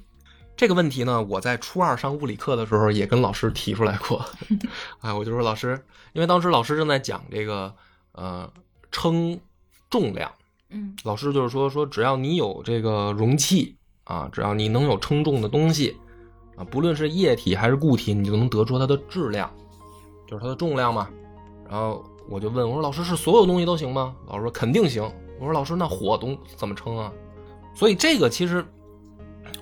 [0.56, 4.24] 这个问题呢，我在初二上物理课的时候也跟老师提出来过。
[5.02, 5.84] 哎，我就说老师，
[6.14, 7.74] 因为当时老师正在讲这个
[8.12, 8.48] 呃
[8.92, 9.40] 称
[9.90, 10.32] 重量，
[10.70, 13.76] 嗯老师就是说说只要你有这个容器
[14.12, 15.98] 啊，只要你能有称重的东西
[16.58, 19.50] 啊，不论是液体还是固体，你就能得出它的质量，
[20.28, 21.08] 就是它的重量嘛。
[21.70, 24.14] 然后我就问我说老师是所有东西都行吗？
[24.28, 25.02] 老师说肯定行。
[25.40, 27.10] 我说老师那火东怎么称啊？
[27.74, 28.66] 所以这个其实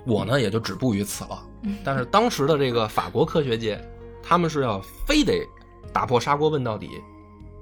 [0.04, 1.46] 我呢也就止步于此了。
[1.62, 3.80] 嗯 但是当时的这个法国科学界，
[4.24, 5.48] 他们是要非得
[5.94, 6.90] 打破砂锅问到底，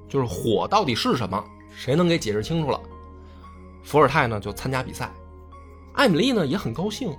[0.08, 1.44] 就是火到底是什么，
[1.76, 2.80] 谁能给解释清楚了？
[3.84, 5.12] 伏尔泰呢就参加比赛，
[5.98, 7.10] 艾米丽呢也很高兴，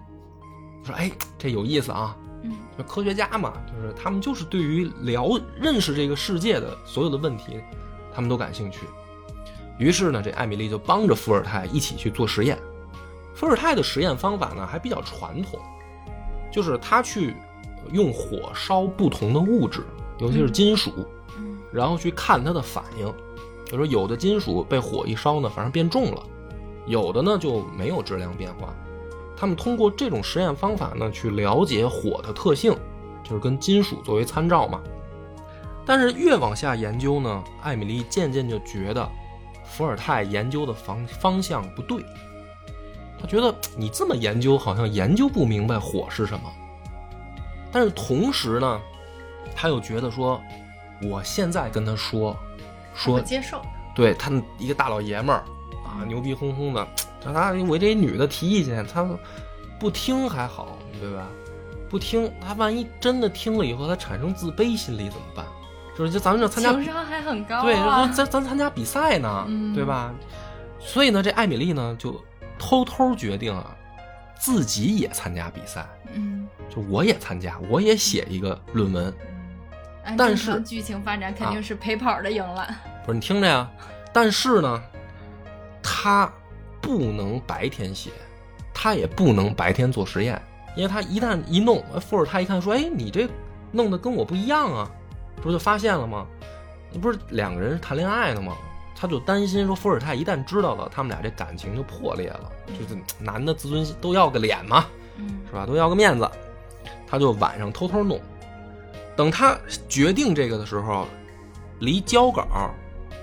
[0.85, 2.17] 说：“哎，这有意思啊！
[2.45, 7.61] 嗯就科学家嘛，就是他们就是对于了认识这个世界的所有的问题，
[8.15, 8.87] 他们都感兴趣。
[9.81, 12.57] 于是呢，这艾米丽就帮着伏尔泰一起去做实验。
[13.35, 15.59] 伏尔泰的实验方法呢还比较传统，
[16.53, 17.35] 就是他去
[17.93, 19.83] 用火烧不同的物质，
[20.21, 20.93] 尤其是金属，
[21.37, 23.13] 嗯然后去看它的反应。
[23.67, 26.23] 就说有的金属被火一烧呢，反而变重了，
[26.89, 28.75] 有的呢就没有质量变化。
[29.37, 32.77] 他们通过这种实验方法呢，去了解火的特性，
[33.23, 34.81] 就是跟金属作为参照嘛。
[35.87, 39.09] 但是越往下研究呢，艾米丽渐渐就觉得
[39.65, 42.05] 伏尔泰研究的方方向不对，
[43.21, 46.51] 他觉得你这么研究，好像研究不明白火是什么。
[47.71, 48.81] 但是同时呢，
[49.55, 50.41] 他又觉得说，
[51.03, 52.37] 我现在跟他说，
[52.93, 53.63] 说不接受，
[53.95, 55.45] 对他一个大老爷们儿啊，
[56.05, 56.87] 牛逼哄哄的，
[57.21, 59.07] 他他我这女的提意见，他
[59.79, 61.27] 不听还好，对吧？
[61.89, 65.45] 不听，他万一真的听了以后，他产生自卑心理怎么办？
[65.97, 68.15] 就是就咱们这参加情商还很高对，啊说。
[68.15, 70.15] 咱咱参加比赛呢，嗯对吧？
[70.79, 72.15] 所以呢，这艾米丽呢就
[72.59, 73.75] 偷偷决定啊，
[74.39, 79.13] 自己也参加比赛，嗯，就我也参加，我也写一个论文。
[80.05, 82.69] 按但是剧情发展，肯定是陪跑的赢了。
[83.05, 83.69] 不是你听着呀，
[84.13, 84.81] 但是呢，
[85.83, 86.33] 他
[86.81, 88.11] 不能白天写，
[88.73, 90.41] 他也不能白天做实验，
[90.77, 93.29] 因为他一旦一弄，伏尔泰一看说：“哎，你这
[93.73, 94.91] 弄得跟我不一样啊！”
[95.37, 96.27] 这不就发现了吗？
[96.91, 98.57] 你不是两个人谈恋爱呢吗？
[99.01, 102.51] 他就担心说，伏尔泰一旦知道了，他们俩这感情就破裂了。
[102.67, 104.87] 就是男的自尊心都要个脸嘛，
[105.17, 105.65] 嗯是吧？
[105.65, 106.29] 都要个面子，
[107.07, 108.21] 他就晚上偷偷弄。
[109.15, 109.57] 等他
[109.89, 111.07] 决定这个的时候，
[111.79, 112.45] 离交稿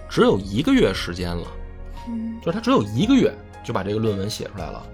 [0.08, 1.48] 只有一个月时间了，
[2.08, 4.86] 嗯就是他只有一个月就把这个论文写出来了，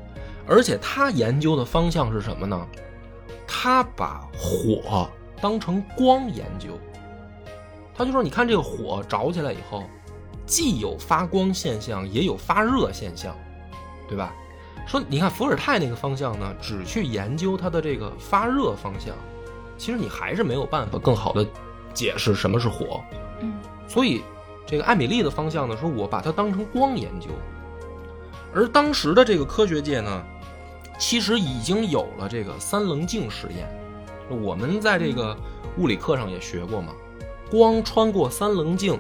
[0.48, 2.68] 而且他研究的方向是什么呢？
[3.48, 5.10] 他把火
[5.42, 6.70] 当成光研究，
[7.94, 9.84] 他就说，你看这个火着起来以后，
[10.46, 13.36] 既有发光现象，也有发热现象，
[14.08, 14.34] 对吧？
[14.88, 19.14] 说你看伏尔泰那个方向呢，只去研究它的这个发热方向，
[19.78, 21.46] 其实你还是没有办法更好的
[21.94, 23.02] 解释什么是火。
[23.42, 23.54] 嗯
[23.88, 24.24] 所以，
[24.72, 27.28] 这个艾米丽的方向呢，说我把它当成光研究，
[28.54, 30.24] 而当时的这个科学界呢，
[30.98, 33.68] 其实已经有了这个三棱镜实验。
[34.30, 35.36] 我们在这个
[35.78, 36.94] 物理课上也学过嘛，
[37.50, 38.98] 光穿过三棱镜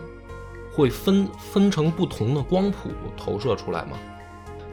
[0.73, 3.97] 会分分成不同的光谱投射出来嘛。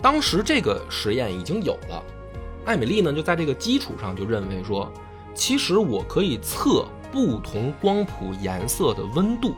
[0.03, 2.03] 当时这个实验已经有了，
[2.65, 4.93] 艾米丽呢就在这个基础上就认为说，
[5.33, 9.55] 其实我可以测不同光谱颜色的温度，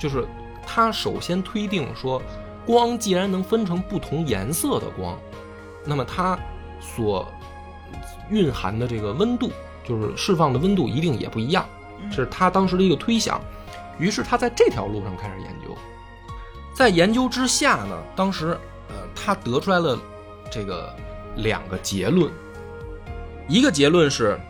[0.00, 0.26] 就是
[0.66, 2.20] 他首先推定说，
[2.66, 5.16] 光既然能分成不同颜色的光，
[5.84, 6.38] 那么它
[6.80, 7.30] 所
[8.30, 9.52] 蕴含的这个温度，
[9.84, 11.64] 就是释放的温度一定也不一样，
[12.10, 13.40] 这是他当时的一个推想。
[13.98, 15.76] 于是他在这条路上开始研究，
[16.74, 18.58] 在研究之下呢，当时
[18.88, 19.98] 呃他得出来了
[20.50, 20.92] 这个
[21.36, 22.32] 两个结论，
[23.46, 24.40] 一个结论是。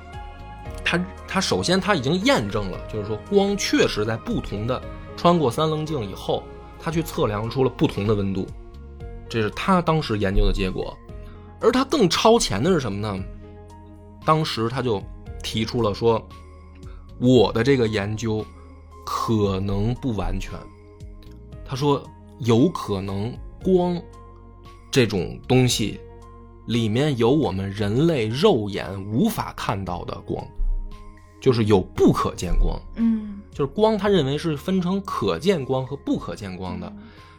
[0.82, 4.80] 他他首先他已经验证了，就是说光确实在不同的
[5.20, 6.42] 穿过三棱镜以后，
[6.78, 8.46] 他去测量出了不同的温度，
[9.28, 10.96] 这是他当时研究的结果。
[11.60, 13.22] 而他更超前的是什么呢？
[14.24, 14.98] 当时他就
[15.42, 16.26] 提出了说，
[17.18, 18.42] 我的这个研究
[19.04, 20.58] 可能不完全。
[21.66, 22.02] 他说
[22.38, 23.30] 有可能
[23.62, 24.00] 光
[24.90, 26.00] 这种东西
[26.66, 30.42] 里面有我们人类肉眼无法看到的光。
[31.42, 36.92] 就是有不可见光，嗯就是光，他认为是分成可见光和不可见光的，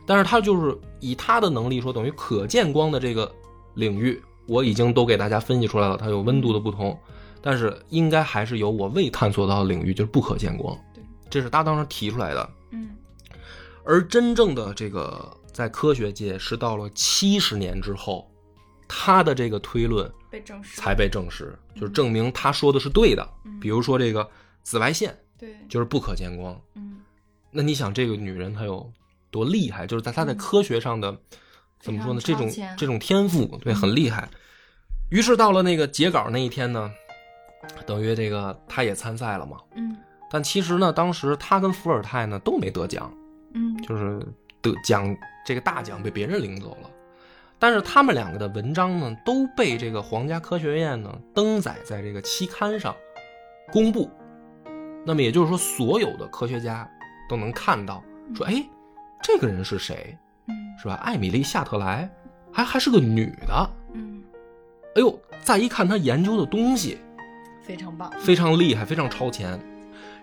[0.06, 3.32] 但是他就是以他的能力说，等于可见光的这个
[3.76, 6.98] 领域，我已经都给大家分析出来了，它有温度的不同，
[7.42, 10.78] 但是应该还是有我未探索到的领域，就是不可见光。
[10.94, 12.50] 对，这是他当时提出来的。
[12.72, 12.90] 嗯。
[13.84, 18.30] 而真正的这个在科学界是到了七十年之后，
[18.88, 23.28] 他的这个推论被证实才被证实，就是证明他说的是对的。
[23.46, 23.60] 嗯。
[23.60, 24.30] 比如说这个
[24.62, 27.00] 紫外线对就是不可见光，嗯
[27.50, 28.90] 那你想这个女人她有
[29.32, 29.88] 多厉害？
[29.88, 31.18] 就是在她在科学上的、
[31.80, 32.22] 怎么说呢？
[32.24, 34.30] 这种这种天赋，对，很厉害。
[35.10, 36.90] 于是到了那个截稿那一天呢，
[37.86, 39.58] 等于这个她也参赛了嘛。
[39.76, 39.98] 嗯
[40.30, 43.12] 但其实呢，当时她跟伏尔泰呢都没得奖，
[43.54, 44.26] 嗯就是
[44.62, 46.90] 得奖这个大奖被别人领走了。
[47.60, 52.96] 但是他们两个的文章呢，都被这个皇家科学院呢登载在这个期刊上
[53.74, 54.10] 公布。
[55.06, 56.90] 那么也就是说，所有的科学家
[57.28, 58.04] 都能看到，
[58.36, 58.64] 说，哎，
[59.24, 60.18] 这个人是谁？
[60.48, 60.96] 嗯是吧？
[61.04, 62.10] 艾米丽·夏特莱，
[62.52, 63.70] 还还是个女的。
[63.94, 64.24] 嗯，
[64.96, 66.98] 哎呦，再一看她研究的东西，
[67.62, 68.12] 非常棒。
[68.20, 69.60] 非常厉害，非常超前。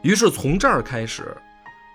[0.02, 1.36] 于是从这儿开始，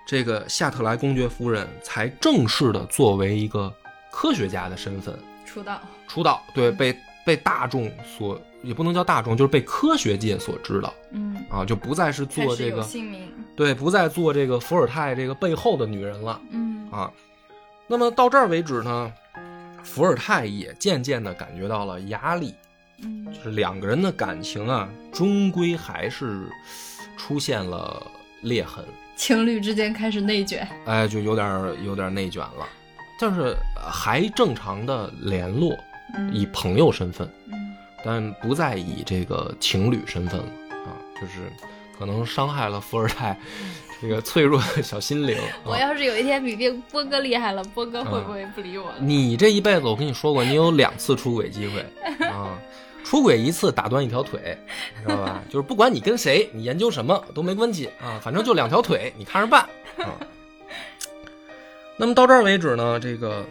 [0.07, 3.73] 这个夏特莱公爵夫人才正式的作为一个
[4.11, 5.81] 科学家的身份出道。
[6.07, 10.91] 出道，对，被被大众所也不能叫大众，就是被科学界所知道。
[11.11, 13.27] 嗯，啊，就不再是做这个姓名。
[13.55, 16.41] 对，不再做这个伏尔泰这个背后的女人了。
[16.49, 16.89] 嗯。
[16.89, 17.11] 啊。
[17.85, 19.13] 那么到这儿为止呢，
[19.83, 22.55] 伏尔泰也渐渐的感觉到了压力，
[23.03, 23.27] 嗯。
[23.31, 26.47] 就是两个人的感情啊，终归还是
[27.17, 28.01] 出现了
[28.41, 28.83] 裂痕，
[29.15, 30.67] 情侣之间开始内卷。
[30.85, 32.67] 哎，就有点有点内卷了，
[33.19, 35.77] 但是呃还正常的联络，
[36.15, 36.33] 嗯。
[36.33, 37.62] 以朋友身份，嗯
[38.03, 41.51] 但不再以这个情侣身份了啊，就是
[41.97, 43.39] 可能伤害了富二代
[44.01, 45.37] 这个脆弱的小心灵。
[45.37, 48.95] 啊、我要是有一天比这个波哥厉害了，波哥会不会不理我了？
[48.99, 52.59] 你这一辈子，我跟你说过，你有两次出轨机会啊，
[53.05, 54.57] 出轨一次打断一条腿，
[54.97, 55.41] 你知道吧？
[55.49, 59.61] 就是不管你跟谁，你研究什么都没关系啊，反正就两条腿，你看着办
[59.97, 60.19] 啊。
[61.95, 63.45] 那么到这儿为止呢，这个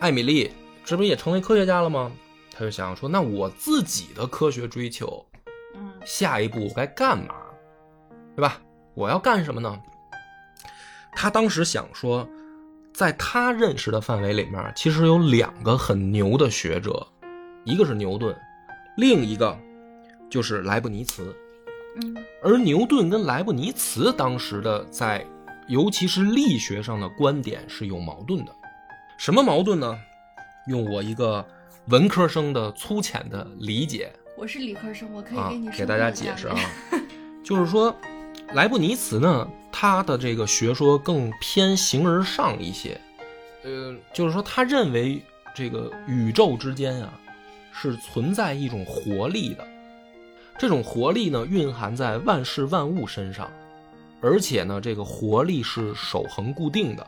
[0.00, 0.50] 艾米丽
[0.84, 2.12] 这不也成为科学家了吗？
[2.56, 5.26] 他就想说，那我自己的科学追求，
[5.74, 7.34] 嗯下一步我该干嘛，
[8.36, 8.60] 对吧？
[8.94, 9.76] 我要干什么呢？
[11.12, 12.28] 他当时想说，
[12.92, 17.04] 在他认识的范围里面，其实有两个很牛的学者，
[17.64, 18.36] 一个是牛顿，
[18.96, 19.58] 另一个
[20.30, 21.34] 就是莱布尼茨。
[21.96, 25.24] 嗯而牛顿跟莱布尼茨当时的在，
[25.66, 28.52] 尤其是力学上的观点是有矛盾的。
[29.16, 29.98] 什么矛盾呢？
[30.66, 31.46] 用我一个
[31.88, 36.56] 文科生的粗浅的理解，我是理科生，我可以啊给你，给大家解释啊，
[36.92, 37.06] 嗯
[37.44, 37.94] 就是说，
[38.54, 42.98] 莱布尼茨呢，他的这个学说更偏形而上一些，
[43.64, 45.22] 呃，就是说他认为
[45.54, 47.12] 这个宇宙之间啊
[47.70, 49.62] 是存在一种活力的，
[50.56, 53.50] 这种活力呢蕴含在万事万物身上，
[54.22, 57.06] 而且呢这个活力是守恒固定的。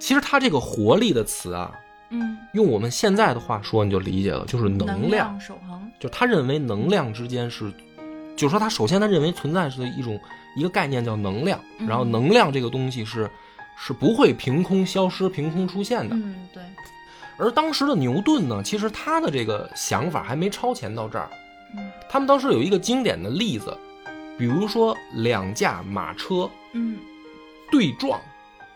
[0.00, 1.72] 其实他这个活力的词啊，
[2.12, 5.40] 嗯，用我们现在的话说，你就理解了，就是能能量。
[5.40, 7.72] 守恒，就他认为能量之间是，
[8.36, 10.20] 就是说他首先他认为存在是一种
[10.56, 11.86] 一个概念叫能量，嗯。
[11.88, 13.28] 然后能量这个东西是
[13.76, 16.14] 是不会凭空消失、凭空出现的。
[16.14, 16.62] 嗯对，
[17.38, 21.28] 而当时的牛顿呢，其实他的这个想法还没超前到这儿。
[21.76, 21.90] 嗯。
[22.08, 23.76] 他们当时有一个经典的例子，
[24.38, 26.98] 比如说两架马车嗯。
[27.70, 28.20] 对撞，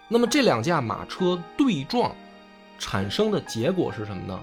[0.08, 2.10] 那么这两架马车对撞
[2.78, 4.40] 产生的结果是什么呢？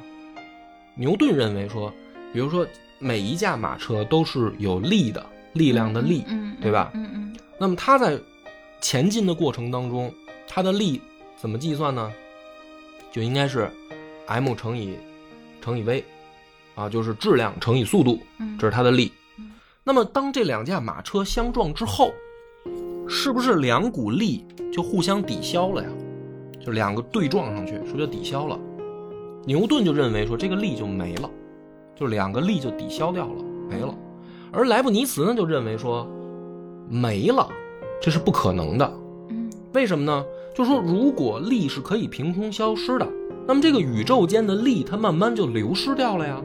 [0.96, 1.92] 牛顿认为说，
[2.32, 2.68] 比如说
[3.00, 6.24] 每一架马车都是有力的，力量的力，
[6.62, 8.20] 对吧嗯嗯那么它在
[8.82, 10.14] 前进的过程当中，
[10.48, 11.02] 它的力
[11.36, 12.12] 怎么计算呢？
[13.12, 13.72] 就应该是
[14.28, 14.98] m 乘以
[15.62, 16.04] 乘以 v，
[16.76, 19.52] 啊，就是质量乘以速度，嗯，这是它的力嗯。
[19.84, 22.14] 那么当这两架马车相撞之后，
[23.08, 25.90] 是不是两股力就互相抵消了呀？
[26.64, 28.58] 就两个对撞上去，是不是就抵消了？
[29.46, 31.30] 牛顿就认为说这个力就没了，
[31.94, 33.94] 就两个力就抵消掉了，没了。
[34.52, 36.08] 而莱布尼茨呢就认为说
[36.90, 37.46] 没了，
[38.02, 38.94] 这是不可能的。
[39.30, 40.24] 嗯为什么呢？
[40.56, 43.08] 就是说，如果力是可以凭空消失的，
[43.48, 46.42] 那么这个宇宙间的力它慢慢就流失掉了呀。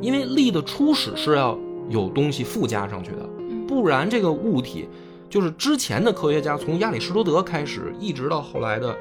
[0.00, 1.56] 因为力的初始是要
[1.88, 4.88] 有东西附加上去的，嗯不然这个物体，
[5.30, 8.96] 就是之前的科学家从亚里士多德开始，一直到后来的，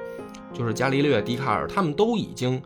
[0.53, 2.61] 就是伽利略、笛卡尔，他们都已经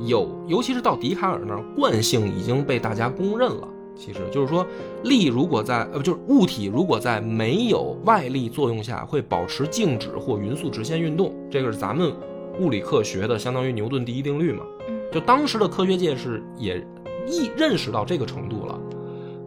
[0.00, 3.68] 有，尤其是到笛卡尔那儿，惯性已经被大家公认了。
[3.96, 4.64] 其实就是说，
[5.02, 12.12] 力如果在呃，就是物体如果在没有外力作用下，会保持静止或匀速直线运动，这个是咱们
[12.60, 14.62] 物理课学的，相当于牛顿第一定律嘛。
[14.88, 16.86] 嗯就当时的科学界是也
[17.26, 18.78] 意认识到这个程度了。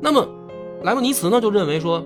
[0.02, 0.28] 那么
[0.82, 2.04] 莱布尼茨呢就认为说，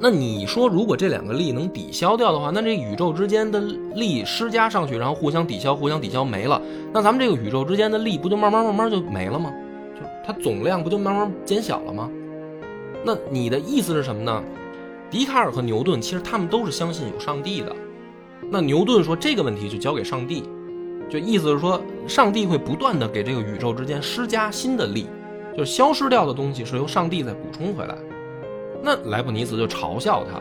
[0.00, 9.52] 那你说如果这两个力能抵消掉的话，那这宇宙之间的力施加上去，然后互相抵消，互相抵消没了，那咱们这个宇宙之间的力不就慢慢慢慢就没了吗？
[9.96, 12.08] 就它总量不就慢慢减小了吗？
[13.04, 14.42] 那你的意思是什么呢？
[15.10, 17.74] 笛卡尔和牛顿其实他们都是相信有上帝的。
[18.50, 20.44] 那牛顿说这个问题就交给上帝，
[21.10, 25.06] 就意思是说上帝会不断的给这个宇宙之间施加新的力，
[25.56, 27.96] 就消失掉的东西是由上帝再补充回来。
[28.82, 30.40] 那莱布尼茨就嘲笑他，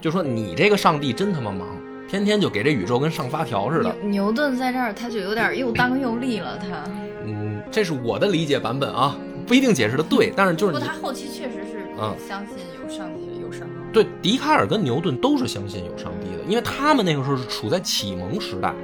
[0.00, 1.68] 就说你这个上帝真他妈忙，
[2.08, 3.94] 天天就给这宇宙跟上发条似的。
[4.02, 6.84] 牛牛顿在这儿他就有点又当又立了，他。
[7.24, 9.16] 嗯，这是我的理解版本啊，
[9.46, 13.68] 不一定解释的对，但是就是你不过他后期确实是嗯相信有上帝有神了。
[13.92, 18.74] 对，笛卡尔跟牛顿都是相信有上帝的，因为他们那个时候是处在启蒙时代，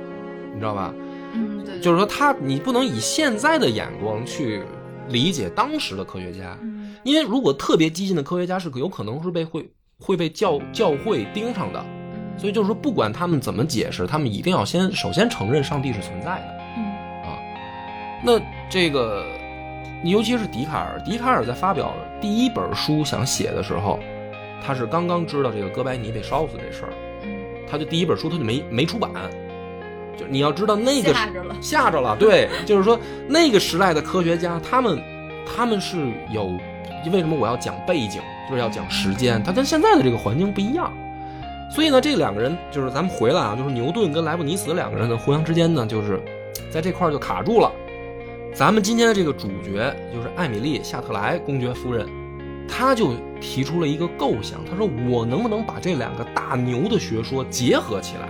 [0.52, 0.92] 你知道吧？
[1.32, 4.62] 嗯，对，就是说他，你不能以现在的眼光去
[5.08, 6.75] 理解当时的科学家，嗯
[7.06, 9.64] 因为如果特别激进的科学家是有可能是被会
[9.96, 11.80] 会被教教会盯上的，
[12.12, 16.58] 嗯，所以就是说，不管他们怎么解释，他们一定要先首先承认上帝是存在的。
[16.76, 16.82] 嗯
[17.22, 17.38] 啊
[18.24, 19.24] 那这个，
[20.02, 24.00] 尤其是笛卡尔，笛卡尔在发表第一本书想写的时候，
[24.60, 26.92] 他是刚刚知道这个哥白尼被烧死这事儿，
[27.22, 27.30] 嗯，
[27.70, 29.12] 他就第一本书他就没没出版。
[30.18, 31.56] 就你要知道那个吓着了。
[31.60, 32.98] 吓着了，对，就是说
[33.28, 35.00] 那个时代的科学家，他们
[35.46, 35.96] 他们是
[36.32, 36.50] 有
[37.10, 40.92] 为什么我要讲背景，就是要讲时间，它跟现在的这个环境不一样。
[41.70, 46.20] 所以呢，这两个人就是咱们回来啊，就是牛顿跟莱布尼茨两个人呢，互相之间呢，就是
[46.70, 47.70] 在这块儿就卡住了。
[48.54, 52.06] 咱们今天的这个主角就是艾米丽·夏特莱公爵夫人，
[52.68, 58.28] 她就提出了一个构想，她说我能不能把这两个大牛的学说结合起来？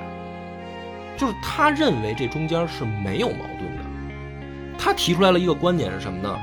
[1.17, 3.83] 就是他认为这中间是没有矛盾的。
[4.77, 6.39] 他提出来了一个观点是什么呢？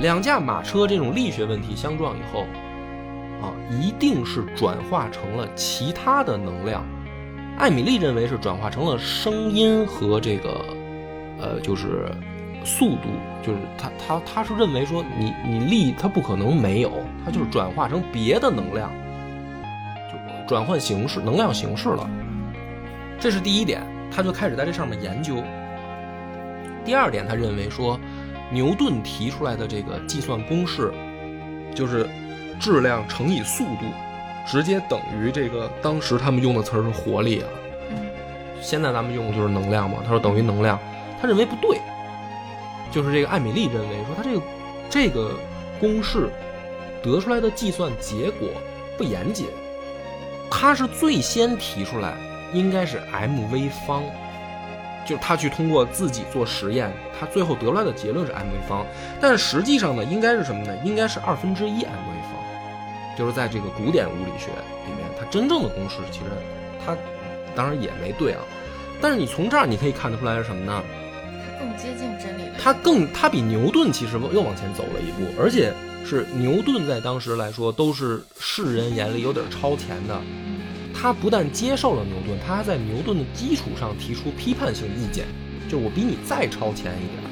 [0.00, 2.46] 两架马车这种力学问题相撞以后，
[3.42, 6.82] 啊，一定是转化成了其他的能量。
[7.58, 10.64] 艾米丽认为是转化成了声音和这个，
[11.38, 12.10] 呃，就是
[12.64, 13.08] 速度，
[13.42, 16.90] 就是他他他是认为说你你力它不可能没有，
[17.22, 18.90] 它就是转化成别的能量，
[20.10, 22.08] 就转换形式能量形式了。
[23.18, 25.42] 这是第一点，他就开始在这上面研究。
[26.86, 28.00] 第二点，他认为说，
[28.50, 30.92] 牛顿提出来的这个计算公式，
[31.74, 32.08] 就是
[32.58, 33.86] 质量乘以速度，
[34.46, 37.48] 直接等于这个当时他们用的词儿是活力啊。
[38.60, 39.98] 现在咱们用的就是能量嘛。
[40.04, 40.78] 他说等于能量，
[41.20, 41.78] 他认为不对，
[42.90, 44.42] 就是这个艾米丽认为说他这个
[44.90, 45.30] 这个
[45.78, 46.28] 公式
[47.02, 48.48] 得出来的计算结果
[48.98, 49.46] 不严谨，
[50.50, 52.14] 他是最先提出来
[52.52, 54.02] 应该是 m_v 方。
[55.10, 56.88] 就是他去通过自己做实验，
[57.18, 58.86] 他最后得出来的结论是 m_v 方，
[59.20, 60.72] 但是实际上呢，应该是什么呢？
[60.84, 64.46] 应该是二分之一 m_v 方，就是在这个古典物理学
[64.86, 66.26] 里面，它真正的公式其实
[66.86, 66.96] 它
[67.56, 68.40] 当然也没对啊，
[69.00, 70.80] 但是你从这儿你可以看得出来是什么呢？
[71.44, 72.52] 它更接近真理的。
[72.62, 75.72] 它更它比牛顿其实又往前走了一步，而且
[76.06, 80.20] 是牛顿在当时来说都是世人眼里有点超前的。
[81.00, 85.24] 他不但接受了牛顿，他还在牛顿的基础上提出批判性意见，
[85.66, 87.22] 就是我比你再超前一点。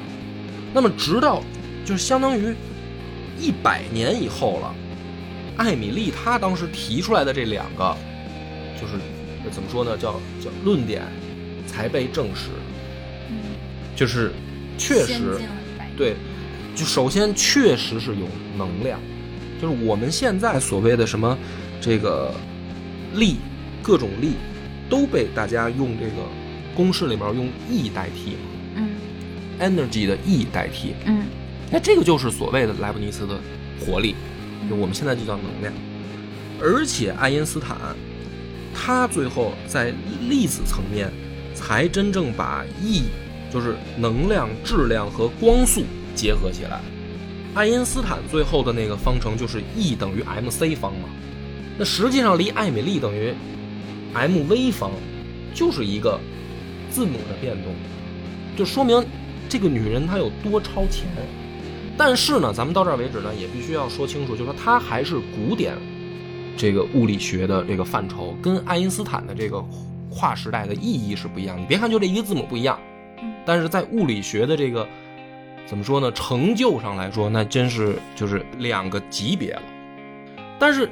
[0.73, 1.43] 那么直到
[1.85, 2.55] 就是相当于
[3.37, 4.75] 一百年以后了，
[5.57, 7.95] 艾米丽她当时提出来的这两个，
[8.81, 8.93] 就是
[9.51, 11.03] 怎么说呢，叫叫论点，
[11.67, 12.49] 才被证实。
[13.29, 13.37] 嗯，
[13.95, 14.31] 就是
[14.79, 15.37] 确实
[15.95, 16.15] 对，
[16.75, 18.99] 就首先确实是有能量，
[19.61, 21.37] 就是我们现在所谓的什么
[21.79, 22.33] 这个
[23.13, 23.37] 力。
[23.89, 24.33] 各种力
[24.87, 26.21] 都被大家用这个
[26.75, 28.37] 公式里面用 E 代替，
[28.75, 28.87] 嗯
[29.59, 31.23] ，energy 的 E 代替，嗯，
[31.71, 33.39] 那这个就是所谓的莱布尼茨的
[33.79, 34.13] 活力，
[34.69, 35.73] 就我们现在就叫能量。
[36.61, 37.75] 而且爱因斯坦
[38.75, 39.91] 他最后在
[40.29, 41.11] 粒子层面
[41.55, 43.05] 才真正把 E
[43.51, 45.81] 就是能量、质量和光速
[46.13, 46.79] 结合起来。
[47.55, 51.09] 爱因斯坦最后的那个方程就是 E 等于 mc 方嘛，
[51.75, 53.33] 那实际上离艾米丽等于。
[54.13, 54.91] m_v 方
[55.53, 56.19] 就是一个
[56.89, 57.73] 字母的变动，
[58.57, 59.03] 就说明
[59.47, 61.07] 这个女人她有多超前。
[61.97, 65.75] 但是呢，咱们到这儿为止呢，也必须要说清楚，就是说她还是古典
[66.55, 69.63] 这个物理学的这个范畴，跟爱因斯坦的这个
[70.09, 71.59] 跨时代的意义是不一样。
[71.59, 72.79] 你别看就这一个字母不一样，
[73.45, 74.87] 但是在物理学的这个
[75.65, 79.63] 怎么说呢，成就上来说，那真是就是两个级别了。
[80.57, 80.89] 但是。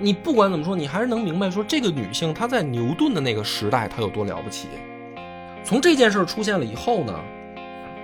[0.00, 4.68] 你不管怎么说，你还是能明白说这个女性她在牛顿的那个时代她有多了不起。
[5.64, 7.20] 从这件事出现了以后呢，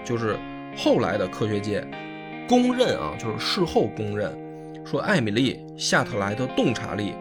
[0.05, 0.39] 就是
[0.77, 1.87] 后来的科学界
[2.49, 4.37] 公认啊，就是事后公认，
[4.85, 7.15] 说艾米丽·夏特莱的洞察力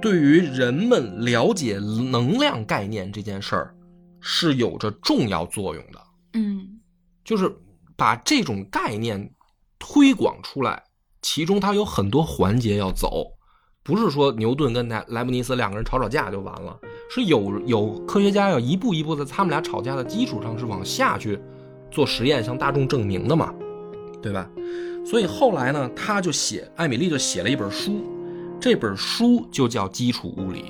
[0.00, 1.74] 对于人们了解
[2.10, 3.74] 能量概念这件事儿
[4.18, 6.00] 是有着重要作用的。
[6.34, 6.80] 嗯，
[7.22, 7.54] 就是
[7.96, 9.30] 把这种概念
[9.78, 10.82] 推广出来，
[11.20, 13.36] 其中它有很多环节要走。
[13.82, 16.78] 不是说牛顿跟莱莱布尼茨两个人吵吵架就完了，
[17.08, 21.38] 是有有科学家要一步一步在他们俩吵架的基础上是往下去
[21.90, 23.52] 做实验，向大众证明的嘛，
[24.22, 24.48] 对吧？
[25.04, 28.02] 所以后来呢，他就写艾米丽就写了一本书，
[28.60, 30.60] 这本书就叫《基础物理》。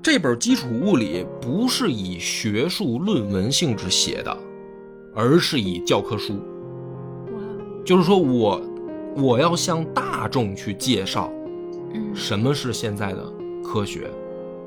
[0.00, 4.34] 这本《基础物理》不是以学术论文性质写的，
[5.16, 6.40] 而是以教科书。
[7.84, 8.62] 就是说我
[9.16, 11.30] 我要向大众去介绍。
[12.14, 13.32] 什么是现在的
[13.64, 14.10] 科学？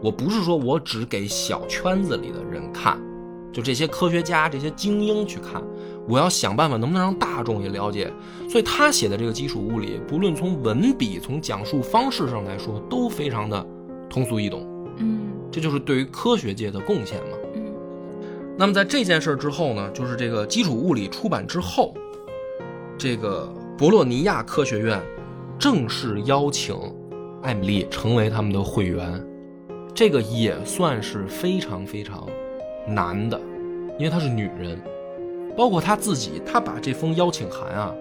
[0.02, 3.00] 我不是说我只给小圈子里的人看，
[3.54, 5.62] 就这些科学家、这些精英去看。
[6.08, 8.12] 我要想办法，能不能让大众也了解？
[8.50, 13.64] 所以他写的这个基础物理，不论从文笔、从讲述方式上来说，都非常的
[14.10, 14.66] 通俗易懂。
[14.98, 17.38] 嗯，这就是对于科学界的贡献嘛。
[17.54, 17.64] 嗯，
[18.58, 21.94] 那么在这件事之后呢，就是这个基础物理出版之后，
[22.98, 23.48] 这个
[23.78, 25.00] 博洛尼亚科学院
[25.60, 26.76] 正式邀请。
[27.44, 29.20] 艾米丽成为他们的会员，
[29.96, 32.28] 这个也算是非常非常
[32.88, 33.40] 难的，
[33.98, 34.80] 因为她是女人，
[35.58, 37.92] 包括她自己，她把这封邀请函啊，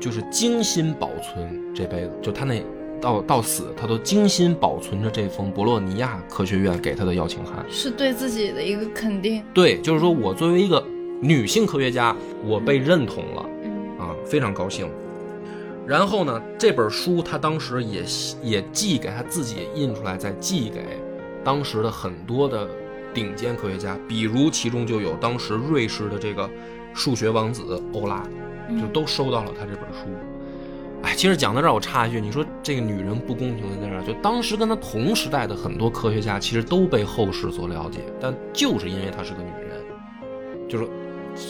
[0.00, 2.60] 就是精心保存这辈子，就她那
[3.00, 9.44] 到到死，她都精心保存着这封博洛尼亚科学院给她的邀请函，是对自己的一个肯定。
[9.54, 10.84] 对，就是说我作为一个
[11.20, 14.90] 女性科学家，我被认同了嗯啊，非常高兴。
[15.88, 18.04] 然后呢，这本书他当时也
[18.42, 20.82] 也寄给他自己印出来，再寄给
[21.42, 22.68] 当时的很多的
[23.14, 26.48] 顶尖科学家，比如其中就有当时瑞士的这个
[26.92, 28.22] 数学王子欧拉，
[28.78, 30.10] 就都收到了他这本书。
[31.00, 40.86] 哎，其实讲到这儿，我插一句，你说这个女人不公平的在这儿，就当时跟她同时代的很多科学家，其实都被后世所了解，但就是因为她是个女人，就是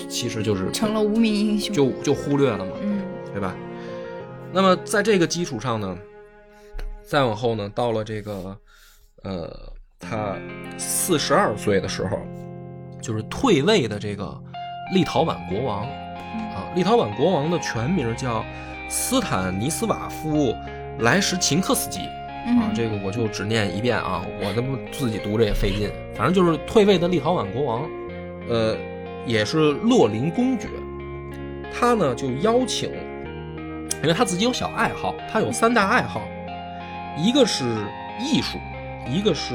[0.09, 1.75] 其实就是成了无名英雄。
[1.75, 3.01] 就就忽略了嘛，嗯
[3.33, 3.57] 对吧？
[4.53, 5.97] 那么在这个基础上呢，
[7.07, 8.57] 再往后呢，到了这个
[9.23, 10.37] 呃，他
[10.79, 12.19] 四十二岁的时候，
[13.03, 14.41] 就是退位的这个
[14.95, 18.45] 立陶宛国王啊，立陶宛国王的全名叫
[18.89, 20.55] 斯坦尼斯瓦夫
[21.01, 22.09] 莱什琴克斯基啊，
[22.47, 27.89] 嗯这个我就只念一遍啊，我这不自己读着也费劲，反正就是退位的立陶宛国王，
[28.49, 28.75] 呃，
[29.27, 30.69] 也是洛林公爵，
[31.73, 32.91] 他呢就邀请，
[34.03, 36.23] 因为他自己有小爱好，他有三大爱好，
[37.17, 37.65] 一个是
[38.21, 38.59] 艺术，
[39.07, 39.55] 一个是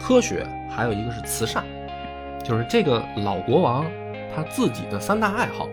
[0.00, 1.64] 科学，还有一个是慈善，
[2.44, 3.84] 就是这个老国王
[4.34, 5.68] 他自己的三大爱好。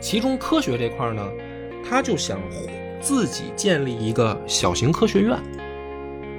[0.00, 1.26] 其中科学这块呢，
[1.88, 2.38] 他就想
[3.00, 5.38] 自己建立一个小型科学院，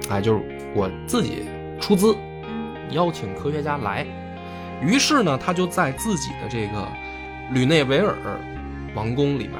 [0.08, 0.42] 哎，就是
[0.74, 1.44] 我自己
[1.80, 2.16] 出资
[2.90, 4.04] 邀请科学家来。
[4.82, 6.88] 于是呢，他就在自己的这个
[7.50, 8.16] 吕内维尔
[8.94, 9.58] 王宫里面，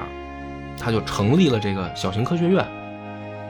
[0.80, 2.66] 他就成立了这个小型科学院。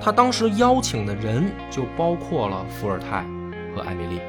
[0.00, 3.24] 他当时邀请的人就包括了伏尔泰
[3.74, 4.20] 和艾米丽，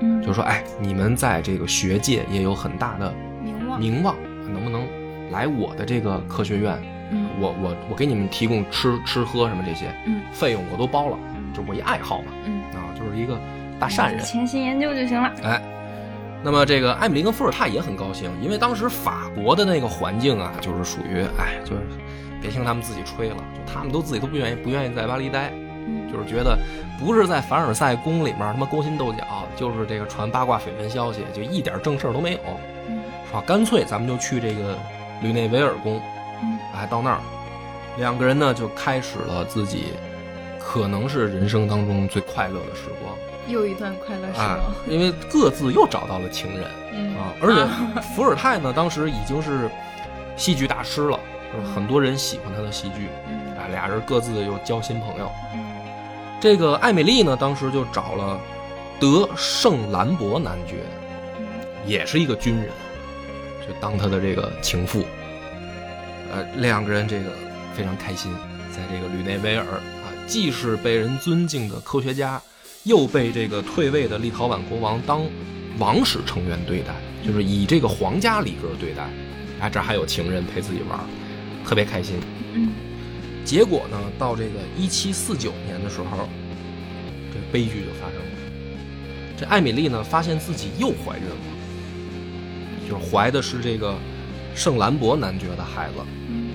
[0.00, 3.80] 嗯，就说：“哎，你们在这个学界也有很大的名望。
[3.80, 4.14] 名望，
[4.52, 4.86] 能不能
[5.30, 6.78] 来我的这个科学院？
[7.10, 11.18] 嗯我我我给你们提供吃吃喝什么这些嗯费用我都包了，
[11.54, 13.38] 就我一爱好嘛，嗯，啊，就是一个
[13.78, 14.24] 大善人。
[14.24, 15.30] 潜心研究就行了。
[15.42, 15.62] 哎，
[16.42, 21.82] 那么这个艾米丽跟伏尔泰也很高兴，因为当时法国的那个环境啊，就是属于哎，就是
[22.44, 25.50] 别听他们自己吹了，就他们都自己都不愿意不愿意在巴黎待，
[25.86, 26.58] 嗯就是觉得
[27.00, 29.24] 不是在凡尔赛宫里面他妈勾心斗角，
[29.56, 32.38] 就是这个传八卦绯闻消息，就一点正事儿都没有，
[32.90, 33.42] 嗯是吧？
[33.46, 34.78] 干脆咱们就去这个
[35.22, 35.98] 吕内维尔宫，
[36.42, 37.18] 嗯哎，到那儿，
[37.96, 39.94] 两个人呢就开始了自己
[40.60, 43.14] 可能是人生当中最快乐的时光
[43.48, 49.70] 又一段快乐时啊光。，因为各自又找到了情人嗯啊，而且伏尔泰呢当时已经是
[50.36, 55.30] 戏剧大师了，就是很多人喜欢他的戏剧，嗯啊，俩人各自又交新朋友。
[55.54, 55.60] 嗯
[56.40, 58.38] 这个艾米丽呢，当时就找了
[59.00, 60.76] 德圣兰博男爵，
[61.38, 61.46] 嗯
[61.86, 62.68] 也是一个军人，
[63.66, 65.04] 就当他的这个情妇。
[66.30, 67.30] 呃，两个人这个
[67.74, 68.30] 非常开心，
[68.70, 72.42] 在这个吕内维尔啊，既是被人尊敬的科学家，
[72.82, 75.22] 又被这个退位的立陶宛国王当
[75.78, 76.92] 王室成员对待，
[77.24, 79.04] 就是以这个皇家礼格对待。
[79.60, 80.98] 啊，这还有情人陪自己玩，
[81.64, 82.16] 特别开心。
[82.54, 82.68] 嗯
[83.44, 86.26] 结果呢，到这个一七四九年的时候，
[87.30, 88.24] 这悲剧就发生了。
[89.36, 93.94] 这艾米丽呢，发现自己又怀孕了，就是怀的是这个
[94.54, 95.96] 圣兰博男爵的孩子。
[96.28, 96.52] 嗯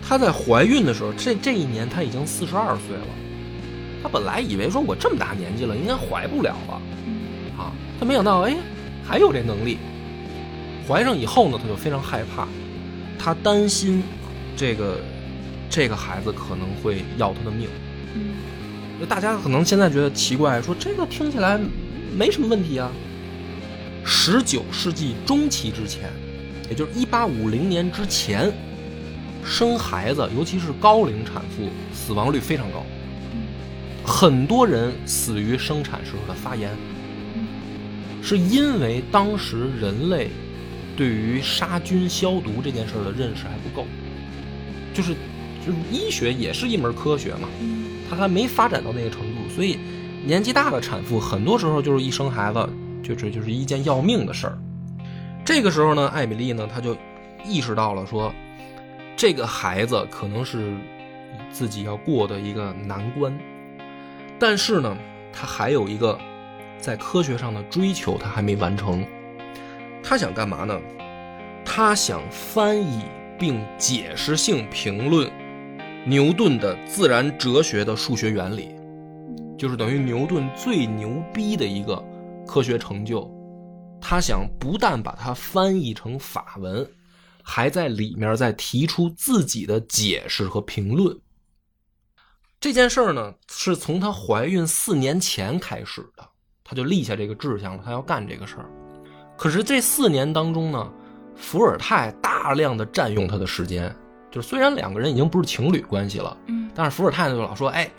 [0.00, 3.06] 她在怀孕的时候，这这一年她已经四十二岁了。
[4.00, 8.56] 她本来以为说我这么大年纪了，应该怀不了了嗯啊，她没想到哎
[9.04, 9.78] 还有这能力。
[10.86, 12.46] 怀上以后呢，她就非常害怕，
[13.18, 14.02] 她担心
[14.56, 14.98] 这个
[15.68, 17.68] 这个孩子可能会要他的命。
[18.14, 18.34] 嗯
[18.98, 21.60] 就大家可能现在觉得奇怪，说这个听起来
[22.16, 22.90] 没什么问题啊。
[24.06, 26.08] 十九世纪中期之前，
[26.70, 28.50] 也就是一八五零年之前，
[29.44, 32.86] 生孩子，尤其是高龄产妇，死亡率非常高，
[34.02, 36.70] 很多人死于生产时候的发炎，
[38.22, 40.30] 是因为当时人类
[40.96, 43.86] 对于杀菌消毒这件事儿的认识还不够，
[44.94, 45.14] 就是
[45.64, 49.78] 就是医学也是一门科学嘛，嗯它还没发展到那个程度，所以
[50.24, 52.68] 年纪大的产妇很多时候就是一生孩子，
[53.02, 54.58] 就是就是一件要命的事儿。
[55.44, 56.96] 这个时候呢，艾米丽呢，她就
[57.44, 58.32] 意识到了说，
[59.16, 60.72] 这个孩子可能是
[61.50, 63.36] 自己要过的一个难关，
[64.38, 64.96] 但是呢，
[65.32, 66.18] 她还有一个
[66.78, 69.04] 在科学上的追求，她还没完成。
[70.08, 70.80] 她想干嘛呢？
[71.64, 73.02] 他想翻译
[73.36, 75.28] 并解释性评论
[76.06, 78.72] 牛顿的自然哲学的数学原理，
[79.58, 82.00] 就是等于牛顿最牛逼的一个
[82.46, 83.28] 科学成就。
[84.00, 86.88] 他想不但把它翻译成法文，
[87.42, 91.18] 还在里面再提出自己的解释和评论。
[92.60, 96.24] 这件事儿呢，是从她怀孕四年前开始的，
[96.62, 98.70] 她就立下这个志向了，她要干这个事儿。
[99.36, 100.88] 可是这四年当中呢，
[101.36, 103.94] 伏尔泰大量的占用他的时间。
[104.30, 107.90] 就是虽然两个人已经不是情侣关系了，嗯但是伏尔泰呢就老说：“哎，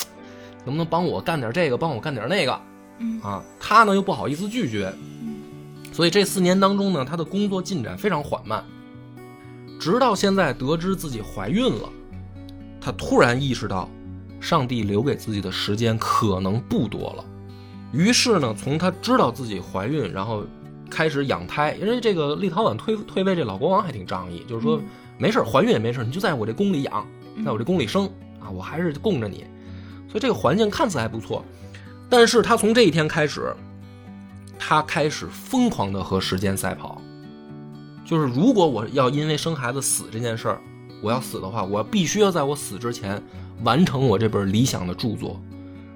[0.65, 2.59] 能不能帮我干点这个，帮我干点那个
[2.99, 5.37] 嗯啊？”他呢又不好意思拒绝，嗯
[5.91, 8.63] 所以这四年当中呢，他的工作进展非常缓慢。
[9.79, 11.89] 直到现在得知自己怀孕了，
[12.79, 13.89] 他突然意识到，
[14.39, 17.25] 上帝留给自己的时间可能不多了。
[17.93, 20.43] 于是呢，从他知道自己怀孕，然后
[20.89, 24.83] 开始养胎，因为这个立陶宛退退位这老国王还挺仗义，就是说、嗯
[25.19, 27.03] 没事怀孕也没事，你就在我这宫里养，
[27.35, 28.05] 嗯在我这宫里生
[28.39, 29.45] 啊，我还是供着你，
[30.07, 31.43] 所以这个环境看似还不错。
[32.07, 33.51] 但是他从这一天开始，
[34.59, 37.01] 他开始疯狂的和时间赛跑，
[38.05, 40.61] 就是如果我要因为生孩子死这件事儿，
[41.01, 43.19] 我要死的话，我必须要在我死之前
[43.63, 45.41] 完成我这本理想的著作。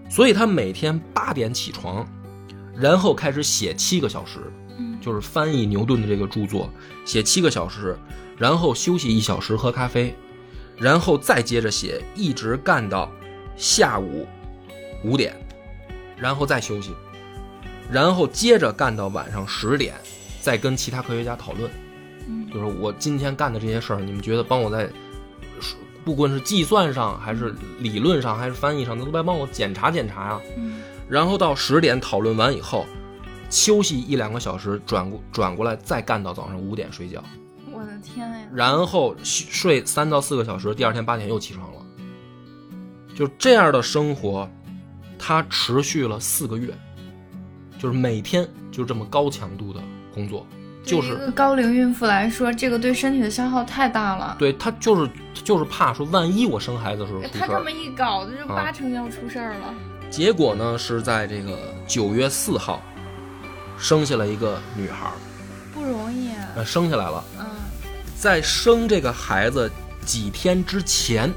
[0.10, 2.04] 所以他每天八点起床，
[2.76, 4.61] 然后开始写七个小时，嗯
[5.02, 6.70] 就是翻译牛顿的这个著作，
[7.04, 7.98] 写七个小时，
[8.38, 10.16] 然后休息一小时喝咖啡，
[10.78, 13.12] 然后再接着写，一直干到
[13.58, 14.28] 下午
[15.04, 15.36] 五点，
[16.16, 16.96] 然后再休息，
[17.92, 19.96] 然后接着干到晚上十点，
[20.40, 21.70] 再跟其他科学家讨论，
[22.28, 22.48] 嗯。
[22.52, 24.90] 就是我今天干的这些事儿，你们觉得帮我在，
[26.06, 30.82] 不管是计算上还是理论上还是翻译上，都来帮我检查检查呀、嗯。
[31.10, 32.86] 然后到十点讨论完以后，
[33.52, 37.24] 休息一两个小时，转过转过来再干到早上五点睡觉，
[37.72, 38.48] 我的天呀！
[38.54, 41.80] 然后睡三到四个小时，第二天八点又起床了。
[43.14, 44.50] 就这样的生活，
[45.20, 46.74] 他持续了四个月，
[47.78, 49.82] 就是每天就这么高强度的
[50.14, 50.48] 工作，
[50.82, 54.38] 就是一个高龄孕妇来说，这个对身体的消耗太大了。
[54.40, 57.70] 对她就是就是怕说万一我生孩子的时候出事儿他这么。
[57.70, 59.74] 一搞，这就啊八成要出事儿了。
[60.10, 62.82] 结果呢是在这个九月四号，
[63.82, 65.14] 生下了一个女孩儿，
[65.74, 66.48] 不容易啊。
[66.56, 67.24] 呃，生下来了。
[67.40, 67.46] 嗯
[68.16, 69.68] 在生这个孩子
[70.06, 71.34] 几天之前，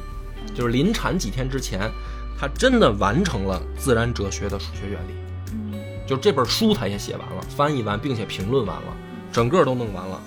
[0.54, 1.90] 就是临产几天之前，
[2.38, 5.14] 他真的完成了自然哲学的数学原理，
[5.52, 5.72] 嗯
[6.06, 8.94] 就这本书他也写完了，翻译完，并且评论完了，
[9.32, 10.20] 整个都弄完了。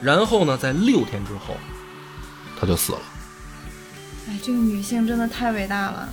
[0.00, 1.58] 然后呢，在六天之后，
[2.58, 2.98] 他就死了。
[4.30, 6.08] 哎，这个女性真的太伟大了。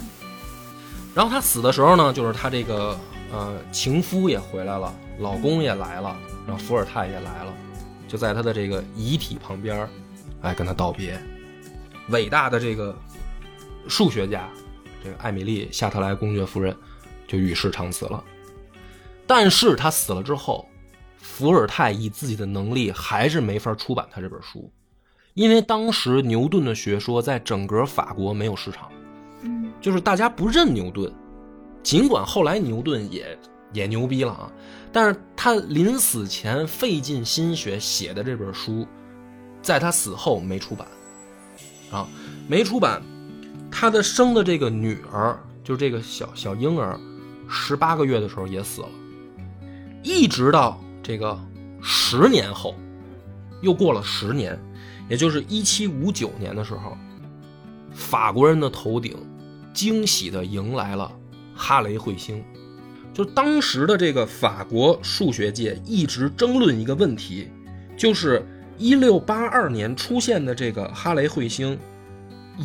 [1.16, 3.00] 然后她死的时候呢，就是她这个
[3.32, 7.54] 呃情夫也回来了，老公也来了，然后伏尔泰也来了，
[8.08, 9.90] 就在他的这个遗体旁边儿，
[10.42, 11.20] 哎，跟他道别。
[12.10, 12.96] 伟大的这个
[13.88, 14.50] 数学家，
[15.04, 16.76] 这个艾米丽·夏特莱公爵夫人
[17.28, 18.24] 就与世长辞了。
[19.26, 20.68] 但是他死了之后，
[21.18, 24.70] 伏尔泰以自己的能力还是没法出版他这本书，
[25.34, 28.92] 因为当时牛顿的学说在整个法国没有市场。
[29.44, 31.12] 嗯就是大家不认牛顿，
[31.82, 33.38] 尽管后来牛顿也
[33.74, 34.52] 也牛逼了啊，
[34.92, 38.88] 但是他临死前费尽心血写的这本书，
[39.62, 40.88] 在他死后没出版，
[41.92, 42.08] 啊，
[42.48, 43.02] 没出版，
[43.70, 47.00] 他的生的这个女儿，就这个小小婴儿，
[47.50, 48.90] 十八个月的时候也死了，
[50.04, 51.38] 一直到这个
[51.82, 52.76] 十年后，
[53.62, 54.58] 又过了十年，
[55.10, 56.98] 也就是一七五九年的时候，
[57.92, 59.18] 法国人的头顶。
[59.74, 61.12] 惊喜地迎来了
[61.56, 62.46] 哈雷彗星。
[63.14, 67.48] 就当时的这个法国数学界一直争论一个问题，
[67.96, 68.44] 就是
[68.78, 71.78] 一六八二年出现的这个哈雷彗星，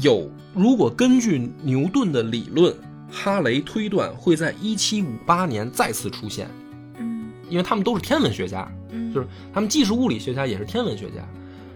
[0.00, 2.74] 有如果根据牛顿的理论，
[3.10, 6.48] 哈雷推断会在一七五八年再次出现，
[6.98, 11.26] 嗯因为他们都是天文学家，嗯，就是他们既是物理学家也是天文学家，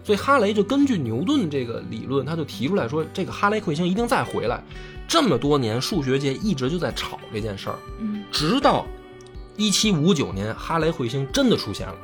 [0.02, 4.62] 所以哈雷就根据牛顿这个理论，他就提出来说，这个哈雷彗星一定再回来。
[5.12, 8.86] 这么多年，数学界一直就在吵这件事儿，嗯直到
[9.58, 11.94] 一七五九年，哈雷彗星真的出现了。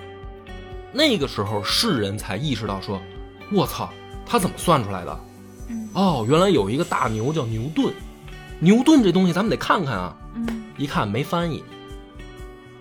[0.92, 3.00] 那个时候，世人才意识到说，
[3.50, 3.90] 我操，
[4.26, 5.20] 他怎么算出来的？
[5.68, 7.90] 嗯哦，原来有一个大牛叫牛顿，
[8.60, 10.14] 牛顿这东西咱们得看看啊。
[10.34, 11.64] 嗯一看没翻译，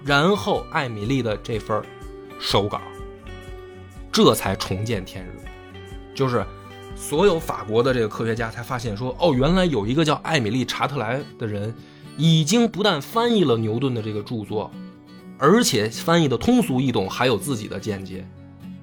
[0.04, 1.82] 然后艾米丽的这份
[2.38, 2.82] 手稿，
[4.12, 5.32] 这才重见天日，
[6.14, 6.46] 就是
[6.98, 11.74] 所有法国的这个科学家才发现说，哦，原来有一个叫艾米丽·查特莱的人，
[12.18, 14.70] 已经不但翻译了牛顿的这个著作，
[15.38, 18.28] 而且翻译的通俗易懂，还有自己的见解，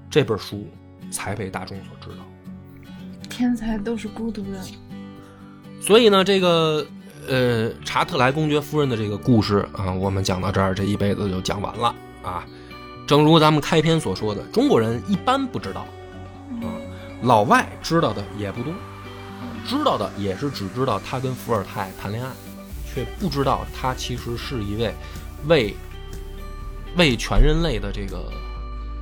[0.08, 0.66] 这本书
[1.10, 2.24] 才被大众所知道。
[3.28, 4.60] 天才都是孤独的。
[5.80, 6.86] 所以呢，这个
[7.28, 12.46] 呃查特莱公爵夫人的这个故事啊，我们讲到这儿，这一辈子就讲完了啊。
[13.06, 15.80] 正如咱们开篇所说的，中国人一般不知道
[16.62, 16.72] 啊，
[17.24, 18.72] 老外知道的也不多，
[19.66, 22.30] 知道的也是只知道他跟伏尔泰谈恋爱，
[22.86, 24.94] 却不知道他其实是一位
[25.48, 25.74] 为
[26.98, 28.30] 为全人类的这个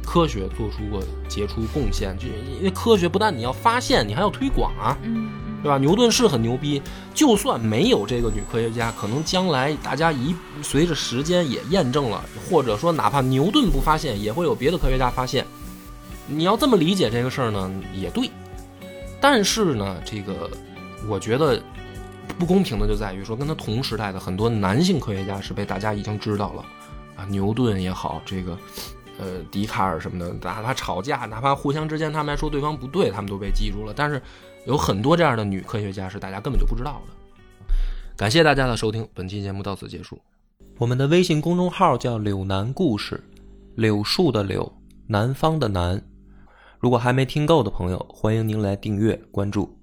[0.07, 2.17] 科学做出过杰出贡献。
[2.17, 5.29] 就因为科学不但你要发现，你还要推广啊，嗯
[5.61, 5.77] 对吧？
[5.79, 6.81] 牛顿是很牛逼，
[7.13, 15.45] 就算没有这个女科学家，可能将来大家一随着时间也验证了，或者说哪怕牛顿不发现，也会有别的科学家发现。
[16.33, 18.31] 你要这么理解这个事儿呢，也对。
[19.21, 20.51] 但是呢，这个
[21.09, 21.63] 我觉得
[22.39, 26.65] 不公平的就在于说，跟他同时代的很多男性科学家是被大家已经知道了
[27.15, 28.59] 啊，牛顿也好，这个
[29.19, 33.93] 呃笛卡尔什么的，哪怕吵架，哪怕互相之间他们还说对方不对，他们都被记住了。
[33.95, 34.21] 但是
[34.67, 37.13] 有很多这样的女科学家是大家根本就不知道的。
[38.17, 40.21] 感谢大家的收听，本期节目到此结束。
[40.79, 43.23] 我们的微信公众号叫“柳南故事”，
[43.77, 44.73] 柳树的柳，
[45.07, 46.03] 南方的南。
[46.83, 49.82] 如果还没听够的朋友，欢迎您来订阅关注。